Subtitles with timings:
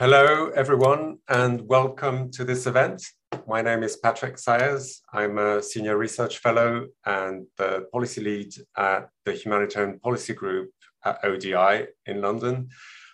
[0.00, 3.04] Hello, everyone, and welcome to this event.
[3.46, 5.00] My name is Patrick Saez.
[5.12, 10.70] I'm a senior research fellow and the policy lead at the Humanitarian Policy Group
[11.04, 12.70] at ODI in London.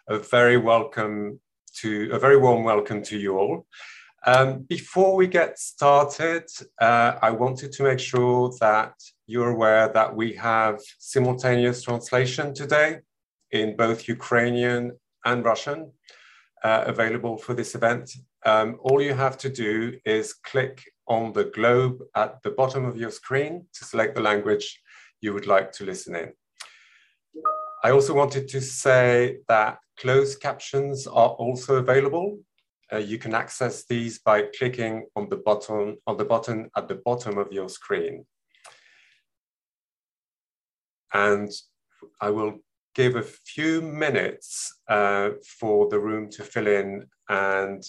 [0.09, 1.41] A very welcome
[1.81, 3.67] to a very warm welcome to you all.
[4.25, 6.45] Um, before we get started,
[6.81, 8.95] uh, I wanted to make sure that
[9.27, 13.01] you're aware that we have simultaneous translation today
[13.51, 14.93] in both Ukrainian
[15.25, 15.91] and Russian
[16.67, 18.11] uh, available for this event.
[18.45, 22.97] Um, all you have to do is click on the globe at the bottom of
[22.97, 24.83] your screen to select the language
[25.21, 26.33] you would like to listen in.
[27.85, 32.41] I also wanted to say that closed captions are also available.
[32.93, 37.01] Uh, you can access these by clicking on the button on the button at the
[37.09, 38.27] bottom of your screen.
[41.15, 41.49] And
[42.21, 42.55] I will
[42.97, 45.29] give a few minutes uh,
[45.61, 47.85] for the room to fill in and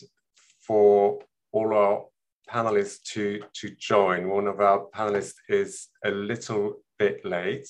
[0.59, 1.19] for
[1.53, 2.03] all our
[2.49, 4.27] panelists to, to join.
[4.27, 7.69] One of our panelists is a little bit late.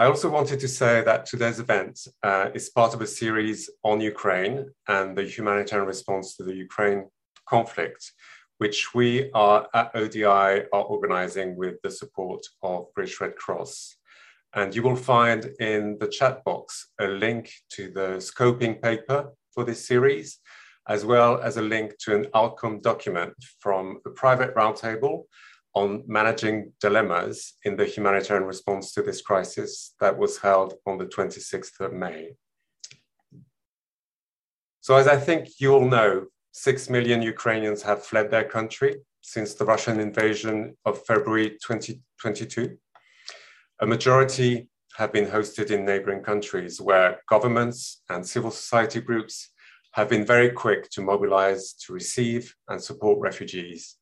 [0.00, 4.00] I also wanted to say that today's event uh, is part of a series on
[4.00, 7.10] Ukraine and the humanitarian response to the Ukraine
[7.46, 8.12] conflict,
[8.56, 13.96] which we are at ODI are organizing with the support of British Red Cross.
[14.54, 19.64] And you will find in the chat box a link to the scoping paper for
[19.64, 20.38] this series,
[20.88, 25.24] as well as a link to an outcome document from a private roundtable
[25.74, 31.06] on managing dilemmas in the humanitarian response to this crisis that was held on the
[31.06, 32.32] 26th of May.
[34.80, 39.54] So, as I think you all know, six million Ukrainians have fled their country since
[39.54, 42.76] the Russian invasion of February 2022.
[43.80, 49.50] A majority have been hosted in neighboring countries where governments and civil society groups
[49.92, 53.99] have been very quick to mobilize to receive and support refugees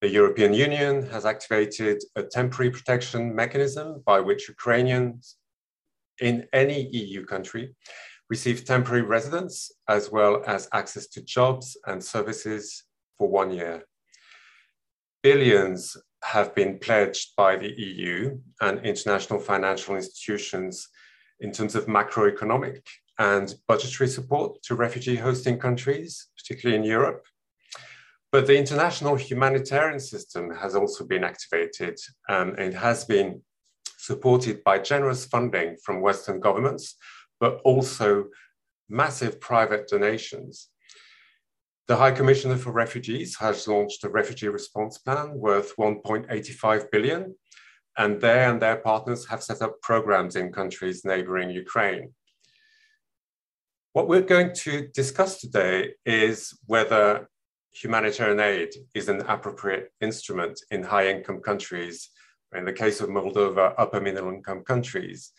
[0.00, 5.36] the European Union has activated a temporary protection mechanism by which Ukrainians
[6.20, 7.74] in any EU country
[8.28, 12.84] receive temporary residence as well as access to jobs and services
[13.16, 13.84] for one year.
[15.22, 20.88] Billions have been pledged by the EU and international financial institutions
[21.40, 22.82] in terms of macroeconomic
[23.18, 27.24] and budgetary support to refugee hosting countries, particularly in Europe.
[28.36, 31.98] But the international humanitarian system has also been activated
[32.28, 33.40] um, and has been
[33.96, 36.96] supported by generous funding from Western governments,
[37.40, 38.26] but also
[38.90, 40.68] massive private donations.
[41.88, 47.34] The High Commissioner for Refugees has launched a refugee response plan worth 1.85 billion,
[47.96, 52.12] and they and their partners have set up programs in countries neighboring Ukraine.
[53.94, 57.30] What we're going to discuss today is whether
[57.82, 62.10] humanitarian aid is an appropriate instrument in high income countries,
[62.54, 65.32] in the case of Moldova, upper middle income countries,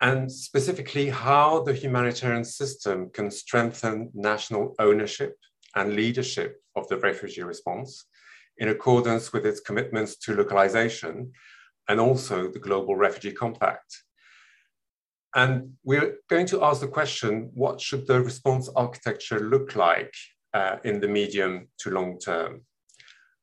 [0.00, 5.36] and specifically how the humanitarian system can strengthen national ownership
[5.76, 8.06] and leadership of the refugee response
[8.58, 11.30] in accordance with its commitments to localization
[11.88, 14.02] and also the Global Refugee Compact.
[15.34, 20.14] And we're going to ask the question what should the response architecture look like
[20.56, 22.62] uh, in the medium to long term.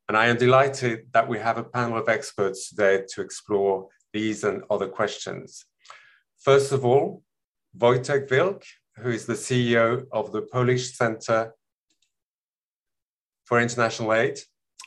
[0.07, 4.43] And I am delighted that we have a panel of experts today to explore these
[4.43, 5.65] and other questions.
[6.39, 7.23] First of all,
[7.77, 8.63] Wojtek Wilk,
[8.97, 11.53] who is the CEO of the Polish Center
[13.45, 14.39] for International Aid,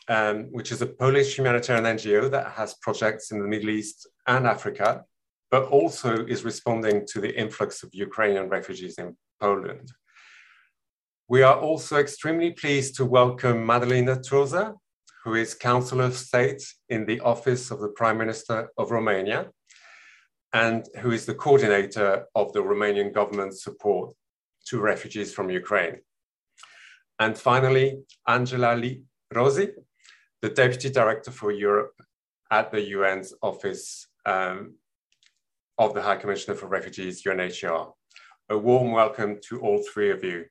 [0.09, 4.47] um, which is a Polish humanitarian NGO that has projects in the Middle East and
[4.47, 5.05] Africa,
[5.51, 9.93] but also is responding to the influx of Ukrainian refugees in Poland.
[11.29, 14.77] We are also extremely pleased to welcome Madalina Turza,
[15.25, 19.51] who is Councillor of State in the Office of the Prime Minister of Romania,
[20.53, 24.15] and who is the coordinator of the Romanian government's support
[24.67, 25.97] to refugees from Ukraine.
[27.19, 29.03] And finally, Angela Li
[29.35, 29.73] Rosi,
[30.43, 32.01] the Deputy Director for Europe
[32.53, 34.77] at the UN's Office um,
[35.77, 37.93] of the High Commissioner for Refugees, UNHCR.
[38.51, 40.45] A warm welcome to all three of you.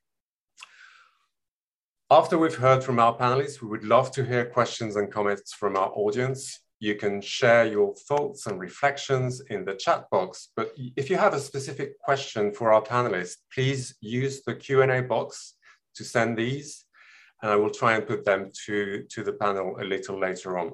[2.11, 5.75] After we've heard from our panelists, we would love to hear questions and comments from
[5.75, 6.59] our audience.
[6.79, 10.49] you can share your thoughts and reflections in the chat box.
[10.55, 15.55] But if you have a specific question for our panelists, please use the Q&A box
[15.95, 16.85] to send these,
[17.41, 20.73] and I will try and put them to, to the panel a little later on.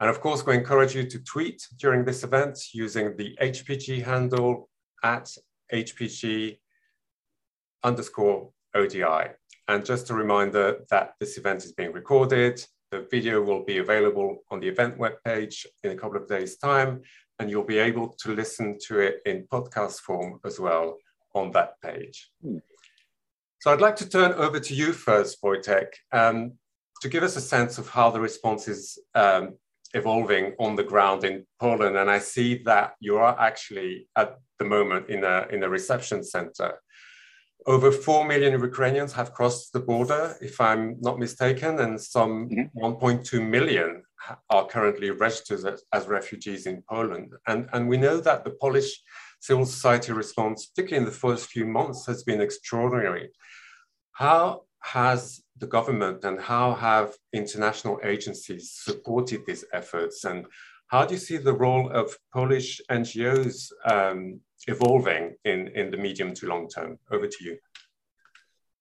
[0.00, 4.68] And of course, we encourage you to tweet during this event using the HPG handle
[5.02, 5.30] at
[5.72, 6.58] HPG
[7.82, 9.30] underscore ODI.
[9.68, 12.64] And just a reminder that this event is being recorded.
[12.92, 17.02] The video will be available on the event webpage in a couple of days' time,
[17.38, 20.98] and you'll be able to listen to it in podcast form as well
[21.34, 22.30] on that page.
[22.42, 22.58] Hmm.
[23.60, 26.52] So I'd like to turn over to you first, Wojtek, um,
[27.02, 29.56] to give us a sense of how the response is um,
[29.92, 31.96] evolving on the ground in Poland.
[31.96, 36.22] And I see that you are actually at the moment in a, in a reception
[36.22, 36.80] center.
[37.64, 42.78] Over 4 million Ukrainians have crossed the border, if I'm not mistaken, and some mm-hmm.
[42.78, 44.02] 1.2 million
[44.50, 47.32] are currently registered as, as, refugees in Poland.
[47.46, 49.00] And, and we know that the Polish
[49.40, 53.30] civil society response, particularly in the first few months, has been extraordinary.
[54.12, 60.24] How has the government and how have international agencies supported these efforts?
[60.24, 60.46] And
[60.88, 66.34] how do you see the role of Polish NGOs um, evolving in, in the medium
[66.34, 66.98] to long term?
[67.10, 67.58] Over to you.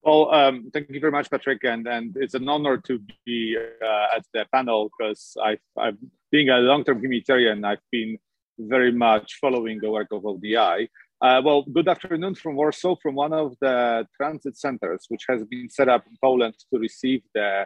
[0.06, 4.16] Well, um, thank you very much, Patrick, and, and it's an honor to be uh,
[4.16, 5.98] at the panel because I've, I've,
[6.32, 8.20] being a long-term humanitarian, I've been
[8.60, 10.90] very much following the work of ODI.
[11.22, 15.70] Uh, well, good afternoon from Warsaw, from one of the transit centers, which has been
[15.70, 17.66] set up in Poland to receive the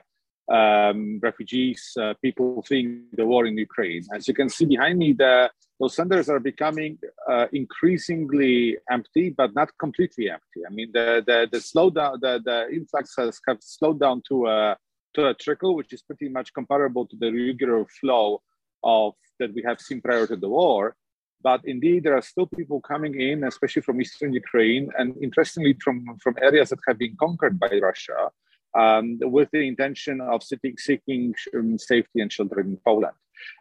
[0.51, 4.04] um, refugees, uh, people fleeing the war in Ukraine.
[4.16, 5.50] As you can see behind me, the,
[5.80, 6.98] those centers are becoming
[7.31, 10.62] uh, increasingly empty, but not completely empty.
[10.68, 14.78] I mean, the the, the slowdown, the, the influx has have slowed down to a
[15.16, 18.42] to a trickle, which is pretty much comparable to the regular flow
[18.84, 20.95] of that we have seen prior to the war.
[21.42, 26.18] But indeed, there are still people coming in, especially from eastern Ukraine, and interestingly, from,
[26.22, 28.30] from areas that have been conquered by Russia,
[28.77, 33.16] um, with the intention of seeking um, safety and shelter in Poland.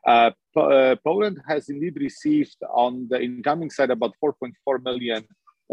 [0.06, 5.24] Uh, uh, Poland has indeed received on the incoming side about 4.4 million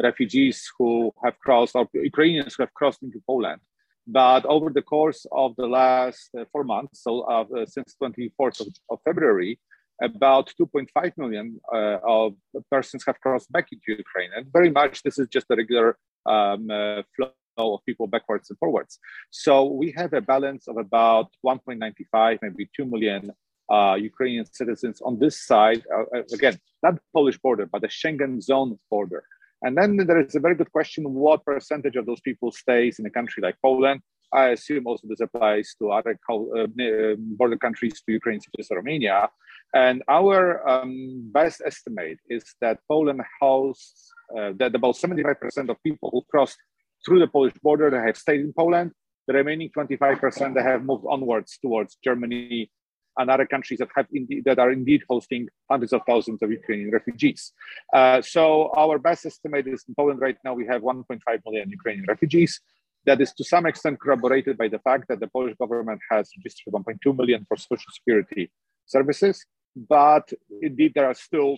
[0.02, 3.62] refugees who have crossed, or Ukrainians who have crossed into Poland.
[4.08, 8.68] But over the course of the last uh, four months, so uh, since 24th of,
[8.92, 9.60] of February,
[10.02, 12.36] about 2.5 million uh, of
[12.70, 14.30] persons have crossed back into Ukraine.
[14.36, 18.60] And very much this is just a regular um, uh, flow of people backwards and
[18.60, 19.00] forwards.
[19.31, 23.31] So we have a balance of about 1.95, maybe 2 million
[23.69, 25.84] uh, Ukrainian citizens on this side.
[25.94, 29.24] Uh, uh, again, not the Polish border, but the Schengen zone border.
[29.62, 33.06] And then there is a very good question what percentage of those people stays in
[33.06, 34.01] a country like Poland?
[34.34, 39.30] I assume also this applies to other uh, border countries to Ukraine, such as Romania.
[39.74, 46.10] And our um, best estimate is that Poland hosts uh, that about 75% of people
[46.12, 46.58] who crossed
[47.06, 48.92] through the Polish border they have stayed in Poland.
[49.28, 52.69] The remaining 25% they have moved onwards towards Germany
[53.18, 56.92] and other countries that have indeed, that are indeed hosting hundreds of thousands of Ukrainian
[56.92, 57.54] refugees.
[57.94, 62.06] Uh, so our best estimate is in Poland right now we have 1.5 million Ukrainian
[62.07, 62.60] refugees.
[63.06, 66.74] That is to some extent corroborated by the fact that the Polish government has registered
[66.74, 68.51] 1.2 million for social security
[68.86, 69.46] services.
[69.75, 70.31] But
[70.62, 71.58] indeed, there are still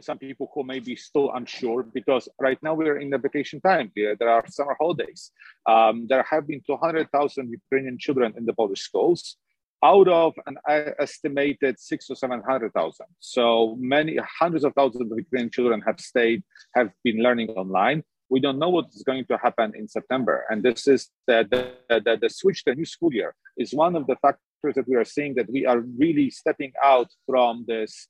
[0.00, 3.90] some people who may be still unsure because right now we're in the vacation time.
[3.94, 5.32] There are summer holidays.
[5.66, 9.36] Um, there have been 200,000 Ukrainian children in the Polish schools
[9.82, 10.56] out of an
[10.98, 13.06] estimated six to 700,000.
[13.18, 16.42] So many hundreds of thousands of Ukrainian children have stayed,
[16.74, 18.02] have been learning online.
[18.28, 20.44] We don't know what is going to happen in September.
[20.50, 23.96] And this is the, the, the, the switch to the new school year is one
[23.96, 28.08] of the factors that we are seeing that we are really stepping out from this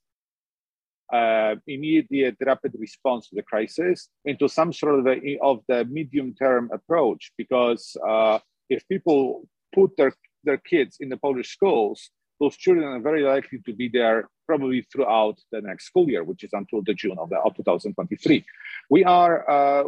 [1.12, 6.34] uh, immediate rapid response to the crisis into some sort of, a, of the medium
[6.34, 8.38] term approach because uh,
[8.68, 9.42] if people
[9.74, 10.12] put their,
[10.44, 14.82] their kids in the polish schools those children are very likely to be there probably
[14.90, 18.44] throughout the next school year which is until the june of, the, of 2023
[18.88, 19.82] we are uh,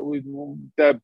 [0.76, 1.00] the,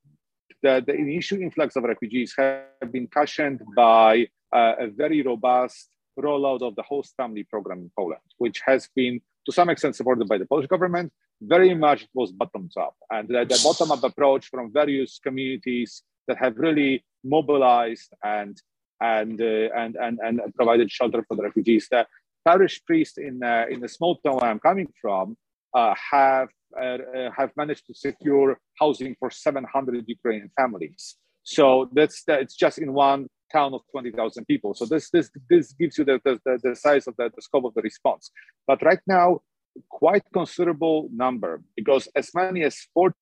[0.62, 6.62] the, the initial influx of refugees have been cushioned by uh, a very robust rollout
[6.62, 10.36] of the host family program in Poland, which has been to some extent supported by
[10.36, 11.10] the Polish government.
[11.40, 16.02] Very much it was bottoms up, and the, the bottom up approach from various communities
[16.26, 18.60] that have really mobilized and
[19.00, 21.88] and uh, and, and and provided shelter for the refugees.
[21.90, 22.06] The
[22.44, 25.36] parish priest in uh, in the small town where I'm coming from
[25.74, 26.98] uh, have uh,
[27.38, 31.16] have managed to secure housing for 700 Ukrainian families.
[31.44, 34.74] So that's it's just in one town of 20,000 people.
[34.74, 37.74] So this this this gives you the, the, the size of the, the scope of
[37.74, 38.30] the response.
[38.66, 39.40] But right now,
[39.88, 43.12] quite considerable number because as many as 42%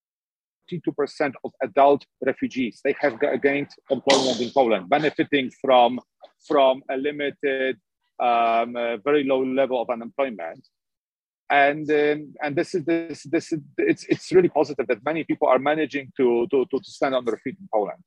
[1.45, 6.00] of adult refugees they have gained employment in Poland, benefiting from
[6.47, 7.78] from a limited,
[8.21, 10.66] um, very low level of unemployment.
[11.49, 15.47] And um, and this is this this is, it's it's really positive that many people
[15.47, 18.02] are managing to to, to stand on their feet in Poland.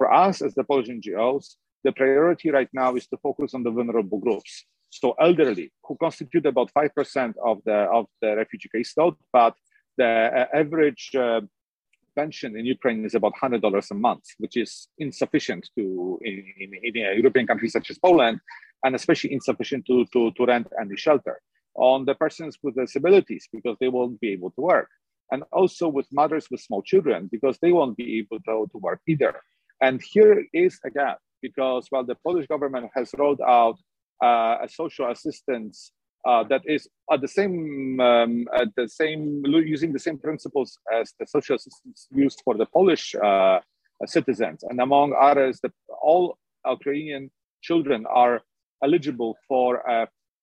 [0.00, 3.70] For us as the Polish NGOs, the priority right now is to focus on the
[3.70, 4.64] vulnerable groups.
[4.88, 9.54] So elderly, who constitute about 5% of the, of the refugee caseload, but
[9.98, 11.42] the uh, average uh,
[12.16, 16.94] pension in Ukraine is about $100 a month, which is insufficient to in, in, in,
[17.18, 18.40] European country such as Poland,
[18.82, 21.42] and especially insufficient to, to, to rent any shelter.
[21.74, 24.88] On the persons with disabilities, because they won't be able to work.
[25.30, 29.02] And also with mothers with small children, because they won't be able to, to work
[29.06, 29.42] either.
[29.80, 33.76] And here is a gap because while the Polish government has rolled out
[34.22, 35.92] uh, a social assistance
[36.26, 41.14] uh, that is at the same um, at the same using the same principles as
[41.18, 43.58] the social assistance used for the Polish uh,
[44.04, 45.72] citizens, and among others, that
[46.02, 46.36] all
[46.68, 47.30] Ukrainian
[47.62, 48.42] children are
[48.84, 49.82] eligible for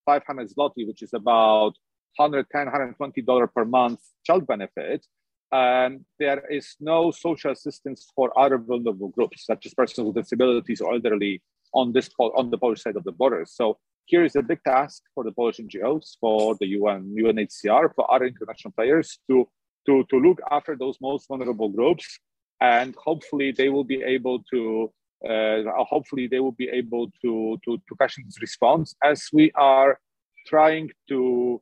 [0.08, 1.74] 500 zloty, which is about
[2.16, 5.06] 110 120 dollar per month child benefit
[5.52, 10.82] and there is no social assistance for other vulnerable groups, such as persons with disabilities
[10.82, 11.42] or elderly,
[11.74, 13.46] on this on the Polish side of the border.
[13.48, 18.12] So here is a big task for the Polish NGOs, for the UN, UNHCR, for
[18.12, 19.48] other international players to
[19.86, 22.20] to to look after those most vulnerable groups,
[22.62, 24.92] and hopefully they will be able to.
[25.28, 30.00] Uh, hopefully they will be able to, to to fashion this response as we are
[30.46, 31.60] trying to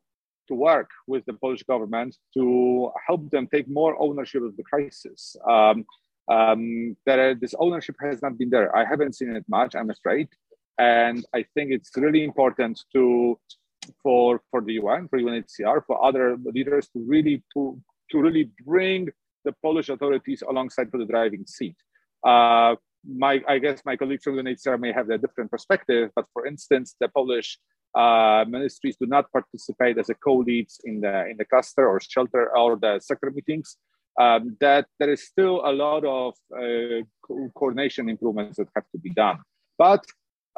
[0.48, 5.36] to work with the Polish government to help them take more ownership of the crisis.
[5.48, 5.84] Um,
[6.28, 8.74] um, that this ownership has not been there.
[8.76, 10.28] I haven't seen it much, I'm afraid,
[10.78, 13.38] and I think it's really important to
[14.02, 19.08] for for the UN, for UNHCR, for other leaders to really to to really bring
[19.44, 21.76] the Polish authorities alongside to the driving seat.
[22.26, 22.74] Uh,
[23.08, 26.96] my, I guess my colleagues from UNHCR may have a different perspective, but for instance,
[27.00, 27.58] the Polish
[27.96, 32.56] uh, ministries do not participate as a co-leads in the in the cluster or shelter
[32.56, 33.76] or the sector meetings.
[34.18, 38.98] Um, that there is still a lot of uh, co- coordination improvements that have to
[38.98, 39.38] be done.
[39.76, 40.02] But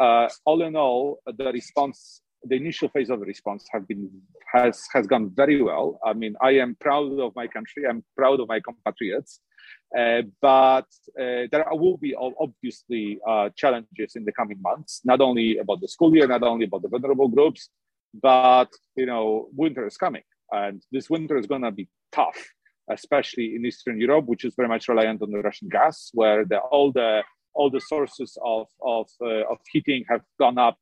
[0.01, 4.09] uh, all in all, the response, the initial phase of the response, have been
[4.55, 5.99] has has gone very well.
[6.05, 7.85] I mean, I am proud of my country.
[7.89, 9.41] I'm proud of my compatriots.
[9.97, 10.87] Uh, but
[11.19, 15.89] uh, there will be obviously uh, challenges in the coming months, not only about the
[15.89, 17.71] school year, not only about the vulnerable groups,
[18.23, 20.23] but you know, winter is coming,
[20.53, 22.39] and this winter is going to be tough,
[22.91, 26.59] especially in Eastern Europe, which is very much reliant on the Russian gas, where the,
[26.59, 27.23] all the
[27.55, 30.79] all the sources of of, uh, of heating have gone up,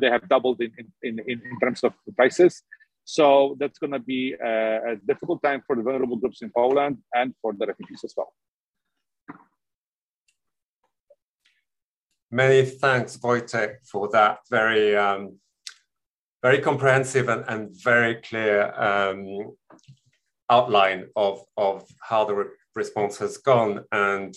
[0.00, 2.62] they have doubled in in, in, in terms of prices.
[3.10, 6.98] So that's going to be a, a difficult time for the vulnerable groups in Poland
[7.12, 8.32] and for the refugees as well.
[12.30, 15.40] Many thanks, Wojtek, for that very, um,
[16.40, 19.56] very comprehensive and, and very clear um,
[20.48, 22.44] outline of, of how the re
[22.76, 24.36] response has gone and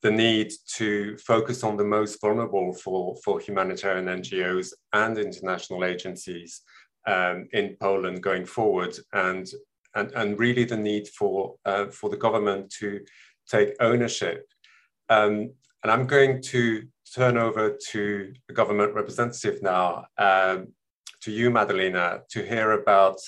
[0.00, 6.62] the need to focus on the most vulnerable for, for humanitarian NGOs and international agencies
[7.06, 9.46] um, in Poland going forward, and,
[9.94, 13.00] and, and really the need for, uh, for the government to
[13.48, 14.46] take ownership.
[15.08, 16.84] Um, and I'm going to
[17.14, 20.68] turn over to the government representative now, um,
[21.20, 23.18] to you, Madalina, to hear about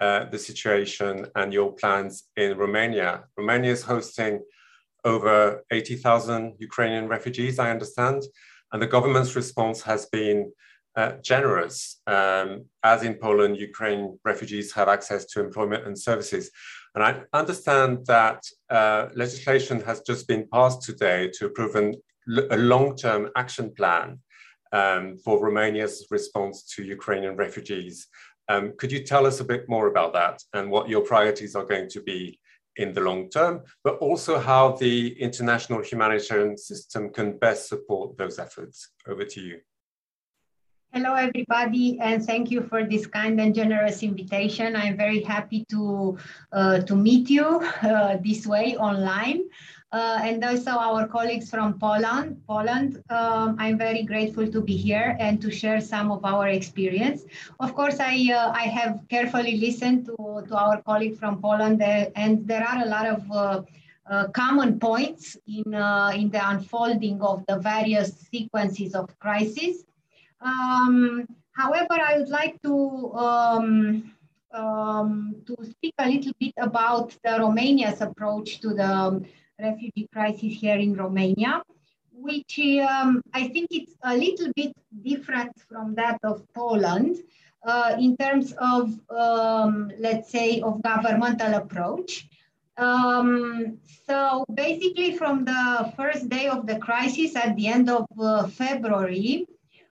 [0.00, 3.24] uh, the situation and your plans in Romania.
[3.36, 4.42] Romania is hosting
[5.04, 8.22] over 80,000 Ukrainian refugees, I understand,
[8.72, 10.52] and the government's response has been
[10.96, 12.00] uh, generous.
[12.06, 16.50] Um, as in Poland, Ukraine refugees have access to employment and services.
[16.94, 21.94] And I understand that uh, legislation has just been passed today to approve an,
[22.50, 24.20] a long-term action plan
[24.72, 28.06] um, for Romania's response to Ukrainian refugees.
[28.48, 31.64] Um, could you tell us a bit more about that and what your priorities are
[31.64, 32.38] going to be
[32.76, 38.38] in the long term, but also how the international humanitarian system can best support those
[38.38, 38.90] efforts?
[39.08, 39.60] Over to you.
[40.94, 44.76] Hello, everybody, and thank you for this kind and generous invitation.
[44.76, 46.16] I'm very happy to,
[46.52, 47.44] uh, to meet you
[47.82, 49.42] uh, this way online.
[49.90, 52.40] Uh, and also our colleagues from Poland.
[52.46, 57.24] Poland, um, I'm very grateful to be here and to share some of our experience.
[57.58, 62.10] Of course, I, uh, I have carefully listened to, to our colleague from Poland, uh,
[62.14, 63.62] and there are a lot of uh,
[64.08, 69.82] uh, common points in, in the unfolding of the various sequences of crisis.
[70.44, 74.12] Um, however, I would like to, um,
[74.52, 79.24] um, to speak a little bit about the Romania's approach to the
[79.58, 81.62] refugee crisis here in Romania,
[82.12, 84.72] which um, I think it's a little bit
[85.02, 87.16] different from that of Poland
[87.64, 92.28] uh, in terms of, um, let's say, of governmental approach.
[92.76, 98.48] Um, so basically from the first day of the crisis at the end of uh,
[98.48, 99.46] February,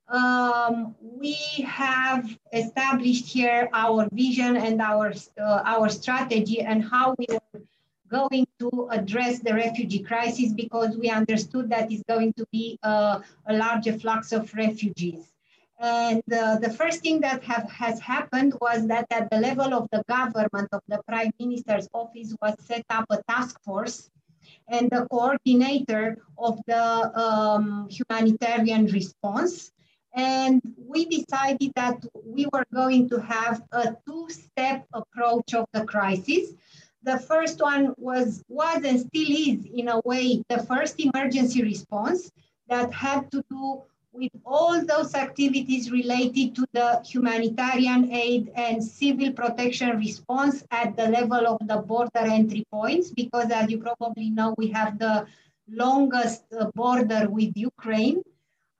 [0.07, 1.33] um, we
[1.65, 7.61] have established here our vision and our, uh, our strategy and how we are
[8.09, 13.21] going to address the refugee crisis because we understood that it's going to be a,
[13.47, 15.33] a larger flux of refugees.
[15.79, 19.89] And uh, the first thing that have, has happened was that at the level of
[19.91, 24.09] the government, of the Prime Minister's office, was set up a task force
[24.69, 29.71] and the coordinator of the um, humanitarian response.
[30.15, 36.53] And we decided that we were going to have a two-step approach of the crisis.
[37.03, 42.31] The first one was, was and still is, in a way, the first emergency response
[42.69, 43.81] that had to do
[44.13, 51.07] with all those activities related to the humanitarian aid and civil protection response at the
[51.09, 55.25] level of the border entry points, because as you probably know, we have the
[55.67, 58.21] longest uh, border with Ukraine.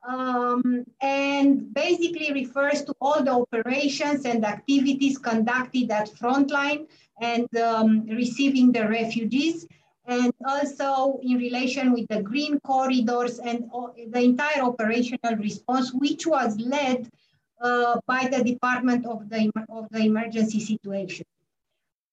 [0.07, 6.87] Um, and basically refers to all the operations and activities conducted at frontline
[7.21, 9.65] and um, receiving the refugees
[10.05, 13.69] and also in relation with the green corridors and
[14.09, 17.09] the entire operational response, which was led
[17.61, 21.25] uh, by the Department of the, of the Emergency Situation.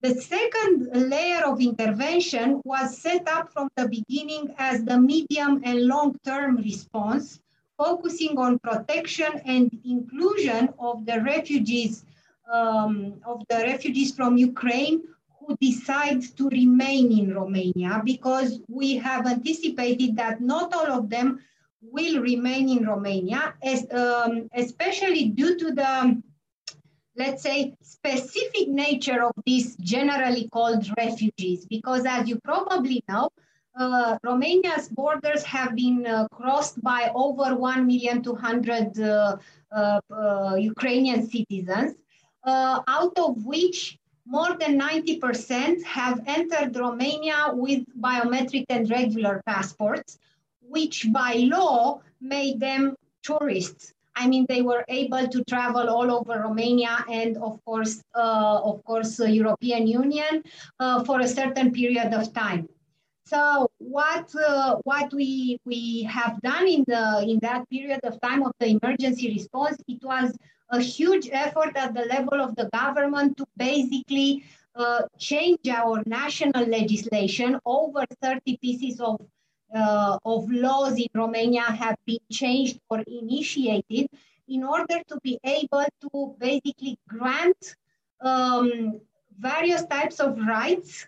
[0.01, 5.85] The second layer of intervention was set up from the beginning as the medium and
[5.85, 7.39] long-term response,
[7.83, 12.05] focusing on protection and inclusion of the refugees,
[12.53, 15.01] um, of the refugees from Ukraine
[15.37, 21.39] who decide to remain in Romania because we have anticipated that not all of them
[21.81, 26.21] will remain in Romania, as, um, especially due to the,
[27.17, 31.65] let's say, specific nature of these generally called refugees.
[31.65, 33.31] Because as you probably know,
[33.75, 39.37] uh, Romania's borders have been uh, crossed by over 1,200,000 uh,
[39.71, 41.95] uh, uh, Ukrainian citizens,
[42.43, 50.19] uh, out of which more than 90% have entered Romania with biometric and regular passports,
[50.61, 53.93] which by law made them tourists.
[54.15, 59.19] I mean, they were able to travel all over Romania and, of course, of course,
[59.19, 60.43] European Union
[61.05, 62.67] for a certain period of time.
[63.31, 68.43] So what uh, what we we have done in the in that period of time
[68.43, 70.37] of the emergency response, it was
[70.69, 74.43] a huge effort at the level of the government to basically
[74.75, 77.57] uh, change our national legislation.
[77.65, 79.21] Over 30 pieces of,
[79.73, 84.09] uh, of laws in Romania have been changed or initiated
[84.49, 87.75] in order to be able to basically grant
[88.19, 88.99] um,
[89.39, 91.07] various types of rights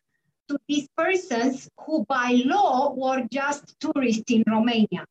[0.54, 5.06] to these persons who by law were just tourists in Romania.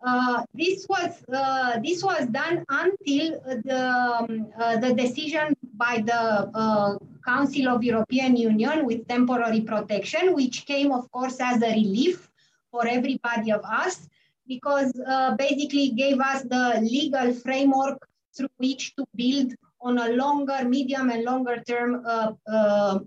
[0.00, 3.26] Uh, this was uh, this was done until
[3.66, 6.22] the um, uh, the decision by the
[6.54, 12.30] uh, Council of European Union with temporary protection, which came, of course, as a relief
[12.70, 14.08] for everybody of us,
[14.46, 17.98] because uh, basically gave us the legal framework
[18.32, 22.04] through which to build on a longer, medium, and longer term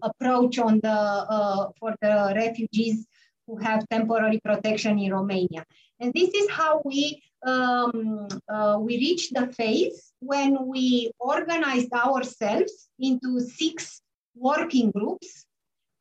[0.02, 3.08] approach on the for the refugees
[3.52, 5.66] who have temporary protection in Romania.
[6.00, 12.90] And this is how we, um, uh, we reached the phase when we organized ourselves
[13.00, 14.02] into six
[14.36, 15.46] working groups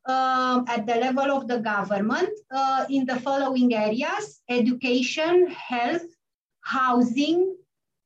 [0.07, 6.07] uh, at the level of the government uh, in the following areas, education, health,
[6.61, 7.55] housing,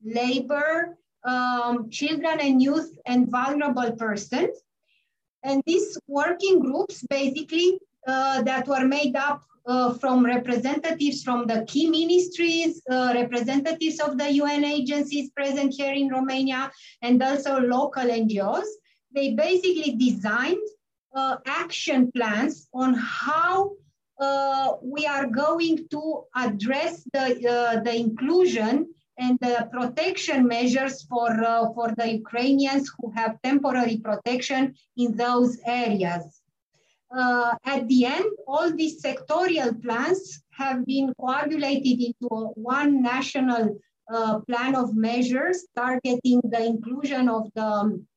[0.04, 4.58] labor, um, children and youth, and vulnerable persons.
[5.44, 11.66] And these working groups basically uh, that were made up uh, from representatives from the
[11.68, 18.04] key ministries, uh, representatives of the UN agencies present here in Romania, and also local
[18.04, 18.68] NGOs.
[19.14, 20.68] They basically designed
[21.16, 23.72] uh, action plans on how
[24.20, 31.30] uh, we are going to address the, uh, the inclusion and the protection measures for,
[31.44, 36.42] uh, for the Ukrainians who have temporary protection in those areas.
[37.16, 43.78] uh, at the end, all these sectorial plans have been coagulated into one national
[44.14, 48.08] uh, plan of measures targeting the inclusion of the um,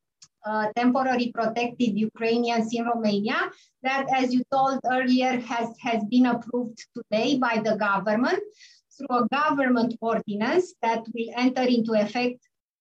[0.45, 3.51] uh, temporary protected Ukrainians in Romania
[3.83, 8.39] that, as you told earlier, has, has been approved today by the government
[8.99, 12.39] through a government ordinance that will enter into effect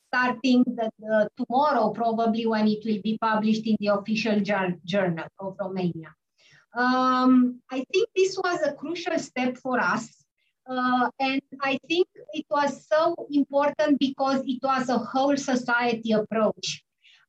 [0.09, 6.15] starting the, tomorrow, probably when it will be published in the official journal of Romania.
[6.75, 10.25] Um, I think this was a crucial step for us.
[10.69, 16.85] Uh, and I think it was so important because it was a whole society approach.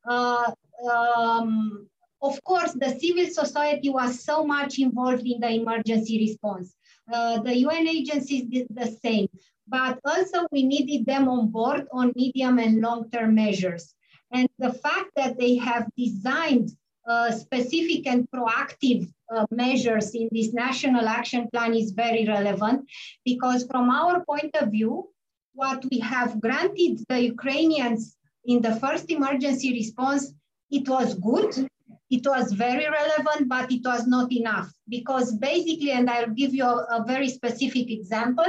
[0.08, 0.50] Uh,
[0.90, 1.88] um,
[2.22, 6.74] of course, the civil society was so much involved in the emergency response.
[7.12, 9.28] Uh, the UN agencies did the same,
[9.66, 13.94] but also we needed them on board on medium and long-term measures.
[14.32, 16.70] And the fact that they have designed
[17.08, 22.88] uh, specific and proactive uh, measures in this national action plan is very relevant
[23.24, 25.08] because from our point of view,
[25.54, 30.32] what we have granted the Ukrainians in the first emergency response,
[30.70, 31.68] it was good,
[32.10, 36.64] it was very relevant, but it was not enough because basically, and I'll give you
[36.64, 38.46] a, a very specific example.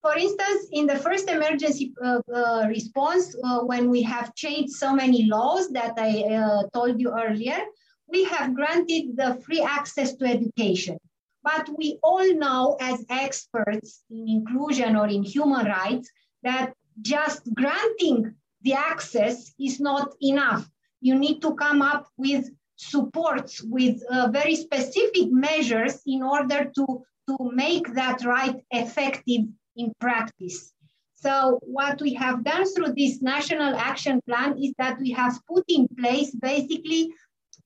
[0.00, 4.94] For instance, in the first emergency uh, uh, response, uh, when we have changed so
[4.94, 7.58] many laws that I uh, told you earlier,
[8.06, 10.98] we have granted the free access to education.
[11.42, 16.10] But we all know as experts in inclusion or in human rights
[16.42, 20.68] that just granting the access is not enough.
[21.00, 22.48] You need to come up with
[22.92, 26.84] supports, with uh, very specific measures in order to,
[27.28, 29.42] to make that right effective
[29.76, 30.72] in practice.
[31.14, 35.64] So what we have done through this national action plan is that we have put
[35.68, 37.12] in place basically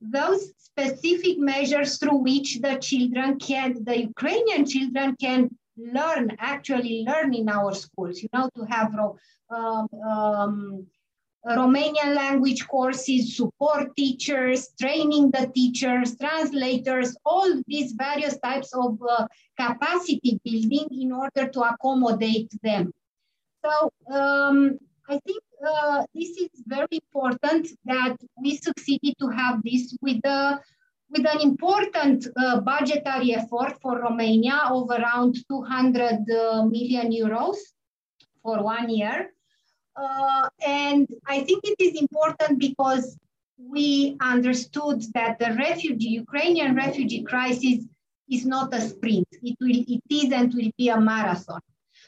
[0.00, 7.35] those specific measures through which the children can, the Ukrainian children can learn, actually learn
[7.35, 8.94] in our schools, you know, to have
[9.50, 10.87] um, um,
[11.57, 19.27] Romanian language courses, support teachers, training the teachers, translators, all these various types of uh,
[19.59, 22.93] capacity building in order to accommodate them.
[23.65, 29.97] So um, I think uh, this is very important that we succeeded to have this
[30.03, 30.61] with the
[31.11, 37.57] with an important uh, budgetary effort for Romania of around 200 uh, euros
[38.43, 39.33] for one year.
[39.99, 43.19] Uh, and I think it is important because
[43.59, 47.85] we understood that the refugee, Ukrainian refugee crisis
[48.31, 49.27] is not a sprint.
[49.43, 51.61] It will, it is and will be a marathon.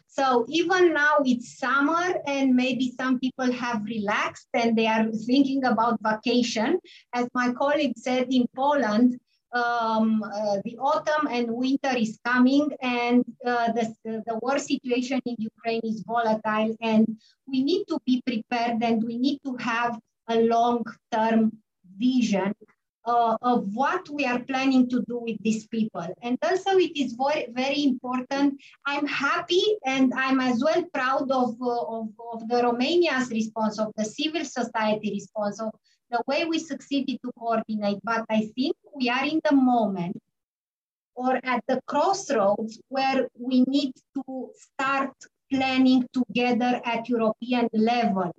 [0.06, 5.64] So even now it's summer and maybe some people have relaxed and they are thinking
[5.64, 6.78] about vacation.
[7.12, 9.18] As my colleague said in Poland,
[9.52, 15.36] um, uh, the autumn and winter is coming and uh, the, the war situation in
[15.38, 17.06] Ukraine is volatile and
[17.46, 21.52] we need to be prepared and we need to have a long-term
[21.98, 22.54] vision
[23.04, 26.06] uh, of what we are planning to do with these people.
[26.22, 28.60] And also it is very, very important.
[28.86, 33.92] I'm happy and I'm as well proud of, uh, of, of the Romania's response, of
[33.96, 35.70] the civil society response, of
[36.10, 37.98] the way we succeeded to coordinate.
[38.02, 40.20] But I think we are in the moment
[41.14, 45.12] or at the crossroads where we need to start
[45.52, 48.32] planning together at European level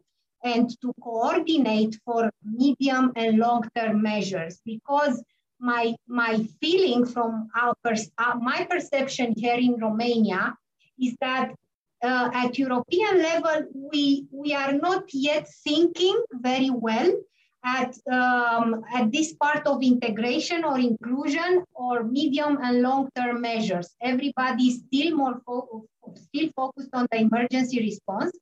[0.44, 5.24] and to coordinate for medium and long-term measures because
[5.60, 10.56] my, my feeling from our uh, my perception here in Romania
[11.00, 11.54] is that
[12.04, 17.12] uh, at European level, we, we are not yet thinking very well
[17.64, 23.96] at, um, at this part of integration or inclusion or medium and long-term measures.
[24.02, 28.36] Everybody is still more fo still focused on the emergency response.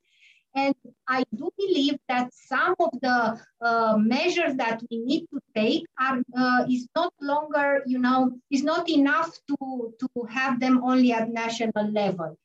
[0.56, 0.74] And
[1.08, 6.22] I do believe that some of the uh, measures that we need to take are
[6.36, 11.30] uh, is not longer, you know, is not enough to, to have them only at
[11.30, 12.36] national level.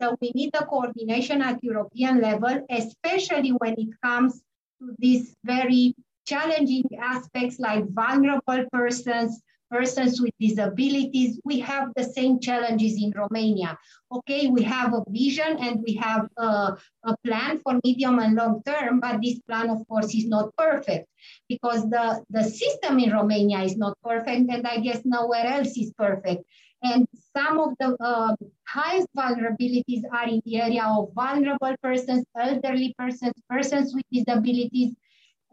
[0.00, 4.42] So we need a coordination at European level, especially when it comes
[4.80, 5.94] to this very
[6.26, 13.76] challenging aspects like vulnerable persons, persons with disabilities, we have the same challenges in Romania.
[14.12, 18.62] Okay, we have a vision and we have a, a, plan for medium and long
[18.64, 21.08] term, but this plan, of course, is not perfect
[21.48, 25.92] because the, the system in Romania is not perfect, and I guess nowhere else is
[25.98, 26.44] perfect.
[26.82, 28.36] And some of the uh,
[28.68, 34.94] highest vulnerabilities are in the area of vulnerable persons, elderly persons, persons with disabilities,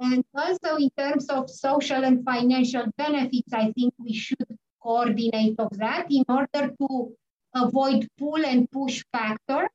[0.02, 5.78] and also in terms of social and financial benefits, I think we should coordinate of
[5.78, 7.14] that in order to
[7.54, 9.70] avoid pull and push factor.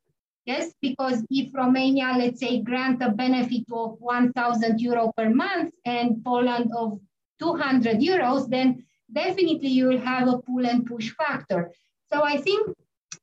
[0.45, 6.25] Yes, because if Romania, let's say, grant a benefit of 1,000 euro per month and
[6.25, 7.01] Poland of
[7.41, 11.71] 200 euros, then definitely you will have a pull and push factor.
[12.12, 12.77] So I think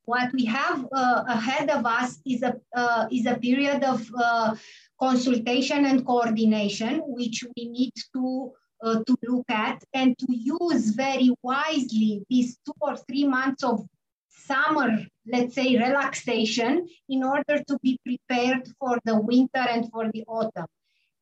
[0.05, 4.55] what we have uh, ahead of us is a, uh, is a period of uh,
[4.99, 8.51] consultation and coordination, which we need to,
[8.83, 13.85] uh, to look at and to use very wisely these two or three months of
[14.29, 14.89] summer,
[15.25, 20.67] let's say, relaxation in order to be prepared for the winter and for the autumn.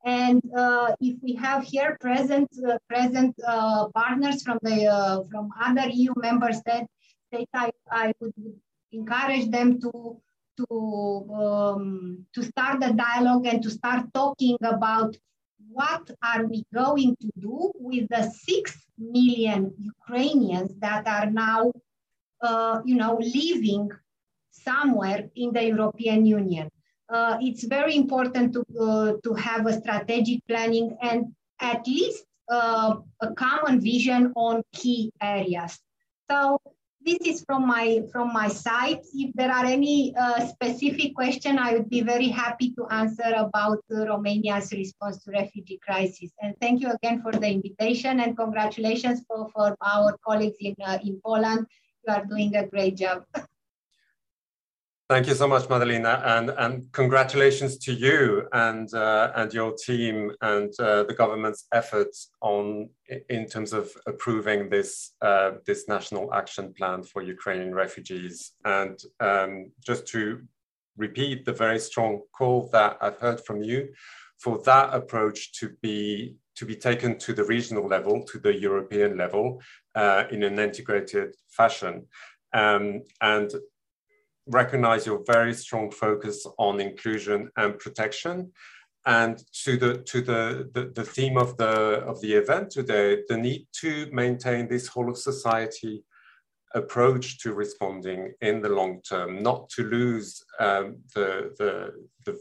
[0.04, 5.50] And uh, if we have here present uh, present uh, partners from the uh, from
[5.62, 6.88] other EU member states,
[7.54, 8.34] I, I would
[8.92, 10.20] encourage them to
[10.58, 10.66] to
[11.34, 15.16] um, to start the dialogue and to start talking about
[15.70, 21.72] what are we going to do with the six million Ukrainians that are now
[22.42, 23.88] uh, you know, living
[24.50, 26.68] somewhere in the European Union.
[27.08, 31.26] Uh, it's very important to, uh, to have a strategic planning and
[31.60, 35.78] at least uh, a common vision on key areas.
[36.30, 36.58] So
[37.04, 39.00] this is from my from my side.
[39.12, 43.80] If there are any uh, specific question, I would be very happy to answer about
[43.90, 46.30] uh, Romania's response to refugee crisis.
[46.40, 50.98] And thank you again for the invitation and congratulations for, for our colleagues in, uh,
[51.04, 51.66] in Poland
[52.06, 53.24] you are doing a great job.
[55.12, 60.32] Thank you so much, Madalina, and, and congratulations to you and, uh, and your team
[60.40, 62.88] and uh, the government's efforts on
[63.28, 68.52] in terms of approving this, uh, this national action plan for Ukrainian refugees.
[68.64, 70.40] And um, just to
[70.96, 73.90] repeat the very strong call that I've heard from you
[74.38, 79.18] for that approach to be to be taken to the regional level, to the European
[79.18, 79.60] level,
[79.94, 82.06] uh, in an integrated fashion,
[82.54, 83.52] um, and
[84.46, 88.52] recognize your very strong focus on inclusion and protection.
[89.04, 93.36] And to the to the, the, the theme of the of the event today, the
[93.36, 96.04] need to maintain this whole of society
[96.74, 101.92] approach to responding in the long term, not to lose um, the, the,
[102.24, 102.38] the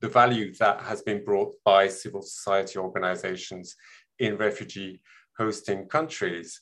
[0.00, 3.76] the value that has been brought by civil society organizations
[4.18, 5.00] in refugee
[5.38, 6.60] hosting countries.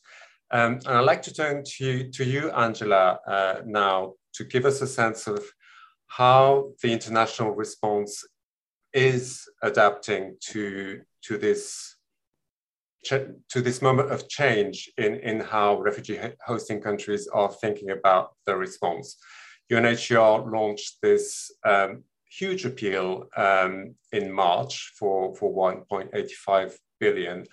[0.51, 4.65] Um, and I'd like to turn to you, to you Angela, uh, now to give
[4.65, 5.45] us a sense of
[6.07, 8.25] how the international response
[8.95, 11.95] is adapting to, to this
[13.05, 18.55] to this moment of change in, in how refugee hosting countries are thinking about the
[18.55, 19.17] response.
[19.71, 27.45] UNHCR launched this um, huge appeal um, in March for, for 1.85 billion.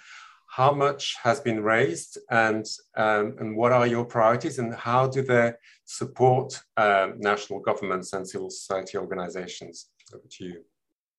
[0.49, 2.65] How much has been raised and,
[2.97, 5.53] um, and what are your priorities and how do they
[5.85, 9.89] support um, national governments and civil society organizations?
[10.13, 10.61] Over to you.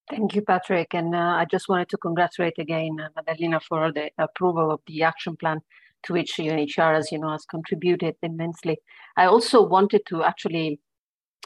[0.09, 0.95] Thank you, Patrick.
[0.95, 5.03] And uh, I just wanted to congratulate again uh, Madalina for the approval of the
[5.03, 5.61] action plan
[6.05, 8.79] to which UNHCR, as you know, has contributed immensely.
[9.17, 10.81] I also wanted to actually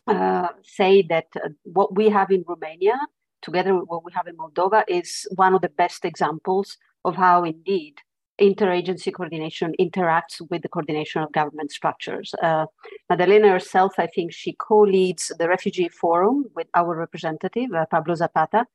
[0.06, 2.98] uh, say that uh, what we have in Romania,
[3.42, 7.44] together with what we have in Moldova, is one of the best examples of how
[7.44, 7.94] indeed
[8.40, 12.35] interagency coordination interacts with the coordination of government structures.
[12.42, 12.66] Uh,
[13.11, 18.66] Madalina herself, I think she co-leads the refugee forum with our representative, uh, Pablo Zapata,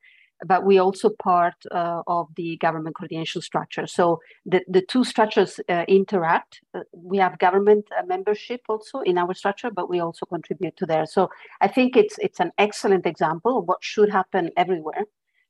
[0.46, 3.88] but we also part uh, of the government coordination structure.
[3.88, 6.62] So the, the two structures uh, interact.
[6.74, 10.86] Uh, we have government uh, membership also in our structure, but we also contribute to
[10.86, 11.06] there.
[11.06, 11.30] So
[11.62, 15.06] I think it's it's an excellent example of what should happen everywhere.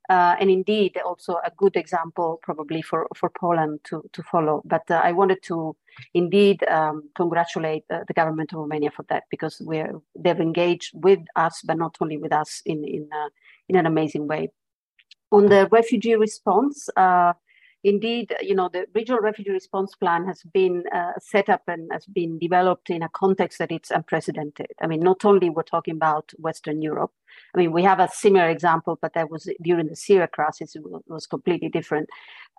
[0.10, 4.62] Uh, and indeed, also a good example probably for, for Poland to, to follow.
[4.66, 5.76] But uh, I wanted to
[6.14, 11.62] indeed um, congratulate the government of Romania for that because we're, they've engaged with us,
[11.64, 13.10] but not only with us in, in,
[13.70, 14.50] in an amazing way.
[15.32, 17.34] On the refugee response, uh,
[17.84, 22.06] indeed, you know, the regional refugee response plan has been uh, set up and has
[22.06, 24.68] been developed in a context that it's unprecedented.
[24.82, 27.12] I mean, not only we're talking about Western Europe.
[27.56, 30.76] I mean, we have a similar example, but that was during the Syria crisis.
[30.76, 32.10] It was completely different.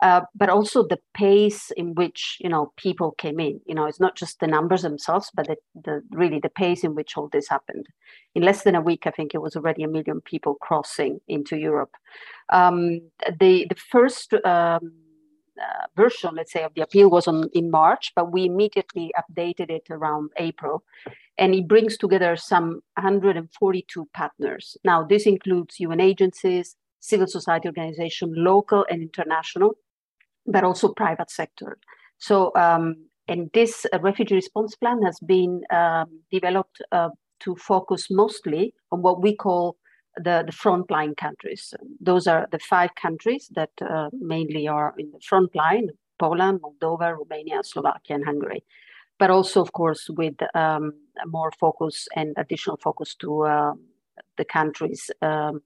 [0.00, 3.60] Uh, but also the pace in which you know people came in.
[3.66, 6.94] You know, it's not just the numbers themselves, but the, the really the pace in
[6.94, 7.86] which all this happened.
[8.34, 11.56] In less than a week, I think it was already a million people crossing into
[11.56, 11.94] Europe.
[12.50, 13.00] Um,
[13.38, 14.32] the the first.
[14.44, 14.92] Um,
[15.58, 19.70] uh, version, let's say, of the appeal was on in March, but we immediately updated
[19.70, 20.84] it around April,
[21.38, 24.76] and it brings together some 142 partners.
[24.84, 29.72] Now, this includes UN agencies, civil society organization, local and international,
[30.46, 31.78] but also private sector.
[32.18, 32.96] So um,
[33.28, 39.02] and this uh, refugee response plan has been um, developed uh, to focus mostly on
[39.02, 39.76] what we call
[40.16, 41.74] the, the frontline countries.
[42.00, 47.14] Those are the five countries that uh, mainly are in the front line Poland, Moldova,
[47.14, 48.64] Romania, Slovakia, and Hungary.
[49.18, 50.92] But also, of course, with um,
[51.26, 53.72] more focus and additional focus to uh,
[54.36, 55.62] the countries um,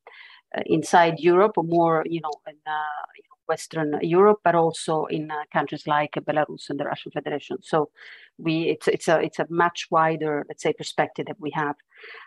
[0.57, 3.05] uh, inside Europe, or more, you know, in uh,
[3.49, 7.57] Western Europe, but also in uh, countries like Belarus and the Russian Federation.
[7.63, 7.91] So,
[8.39, 11.77] we it's it's a it's a much wider, let's say, perspective that we have.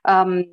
[0.06, 0.46] Um,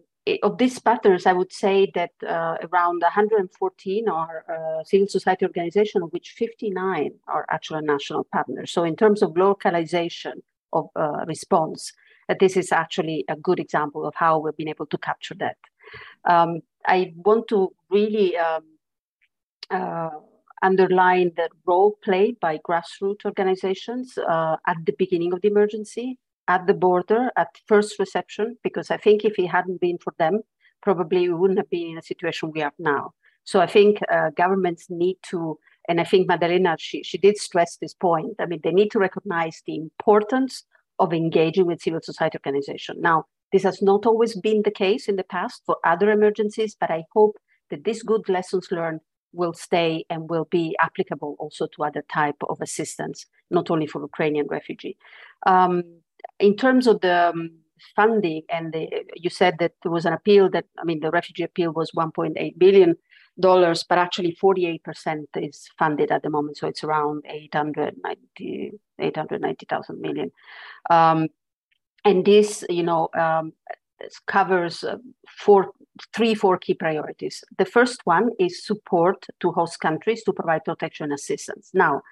[0.43, 6.05] of these partners, I would say that uh, around 114 are uh, civil society organizations,
[6.05, 8.71] of which 59 are actual national partners.
[8.71, 11.93] So, in terms of localization of uh, response,
[12.29, 15.57] uh, this is actually a good example of how we've been able to capture that.
[16.25, 18.65] Um, I want to really um,
[19.71, 20.11] uh,
[20.63, 26.67] underline the role played by grassroots organizations uh, at the beginning of the emergency at
[26.67, 30.41] the border at first reception, because I think if it hadn't been for them,
[30.83, 33.13] probably we wouldn't have been in a situation we are now.
[33.45, 37.77] So I think uh, governments need to, and I think Madalina, she, she did stress
[37.77, 38.37] this point.
[38.39, 40.65] I mean, they need to recognize the importance
[40.99, 43.01] of engaging with civil society organization.
[43.01, 46.91] Now, this has not always been the case in the past for other emergencies, but
[46.91, 47.37] I hope
[47.71, 49.01] that these good lessons learned
[49.33, 54.01] will stay and will be applicable also to other type of assistance, not only for
[54.03, 54.97] Ukrainian refugee.
[55.47, 55.83] Um,
[56.39, 57.51] in terms of the um,
[57.97, 61.45] funding, and the, you said that there was an appeal that, I mean, the refugee
[61.45, 62.97] appeal was 1.8 billion
[63.41, 66.59] dollars, but actually 48% is funded at the moment.
[66.59, 70.31] So it's around 890, 890,000 million.
[70.91, 71.29] Um,
[72.05, 73.53] and this, you know, um,
[74.27, 74.97] covers uh,
[75.29, 75.73] four,
[76.15, 77.45] three, four key priorities.
[77.59, 81.71] The first one is support to host countries to provide protection assistance.
[81.75, 82.03] Now,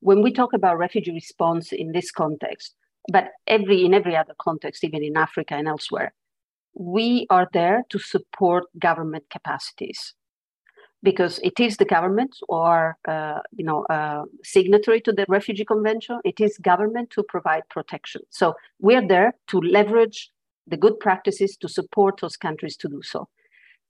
[0.00, 2.74] when we talk about refugee response in this context,
[3.10, 6.12] but every in every other context, even in Africa and elsewhere,
[6.74, 10.14] we are there to support government capacities
[11.02, 16.18] because it is the government or uh, you know uh, signatory to the refugee convention
[16.24, 20.30] it is government to provide protection so we're there to leverage
[20.66, 23.28] the good practices to support those countries to do so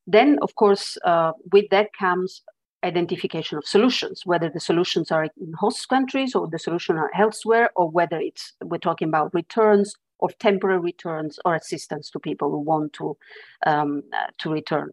[0.07, 2.42] then of course uh, with that comes
[2.85, 7.71] identification of solutions, whether the solutions are in host countries or the solution are elsewhere,
[7.77, 12.59] or whether it's we're talking about returns or temporary returns or assistance to people who
[12.59, 13.16] want to
[13.66, 14.90] um, uh, to return.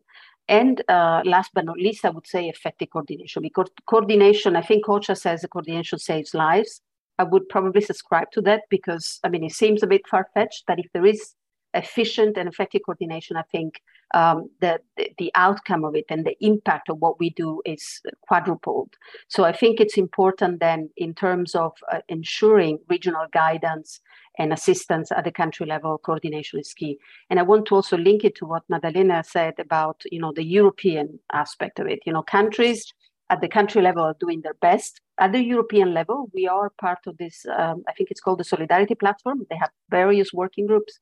[0.48, 3.42] And uh, last but not least, I would say effective coordination.
[3.42, 6.82] Because coordination, I think OCHA says coordination saves lives.
[7.18, 10.66] I would probably subscribe to that because I mean it seems a bit far fetched,
[10.68, 11.34] but if there is
[11.76, 13.82] efficient and effective coordination, I think
[14.14, 14.80] um, the,
[15.18, 18.92] the outcome of it and the impact of what we do is quadrupled.
[19.28, 24.00] So I think it's important then in terms of uh, ensuring regional guidance
[24.38, 26.98] and assistance at the country level, coordination is key.
[27.30, 30.44] And I want to also link it to what Madalina said about, you know, the
[30.44, 32.00] European aspect of it.
[32.06, 32.94] You know, countries
[33.30, 35.02] at the country level are doing their best.
[35.18, 38.44] At the European level, we are part of this, um, I think it's called the
[38.44, 39.46] Solidarity Platform.
[39.50, 41.00] They have various working groups.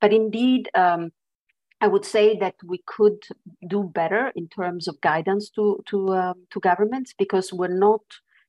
[0.00, 1.12] But indeed, um,
[1.80, 3.22] I would say that we could
[3.68, 8.02] do better in terms of guidance to to um, to governments because we're not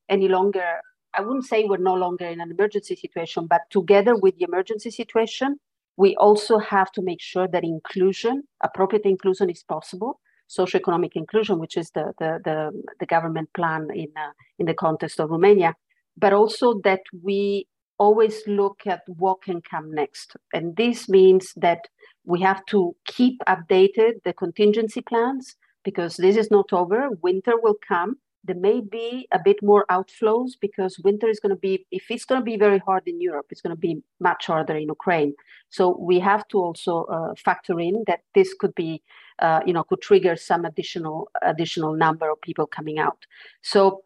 [0.09, 0.81] any longer.
[1.13, 4.91] I wouldn't say we're no longer in an emergency situation, but together with the emergency
[4.91, 5.59] situation,
[5.97, 10.19] we also have to make sure that inclusion, appropriate inclusion, is possible.
[10.47, 15.19] Socioeconomic inclusion, which is the the the, the government plan in uh, in the context
[15.19, 15.75] of Romania,
[16.15, 20.35] but also that we always look at what can come next.
[20.53, 21.87] And this means that
[22.25, 27.09] we have to keep updated the contingency plans because this is not over.
[27.21, 28.17] Winter will come.
[28.43, 32.25] There may be a bit more outflows because winter is going to be, if it's
[32.25, 35.33] going to be very hard in Europe, it's going to be much harder in Ukraine.
[35.69, 39.01] So we have to also uh, factor in that this could be,
[39.39, 43.25] uh, you know, could trigger some additional additional number of people coming out.
[43.61, 44.03] So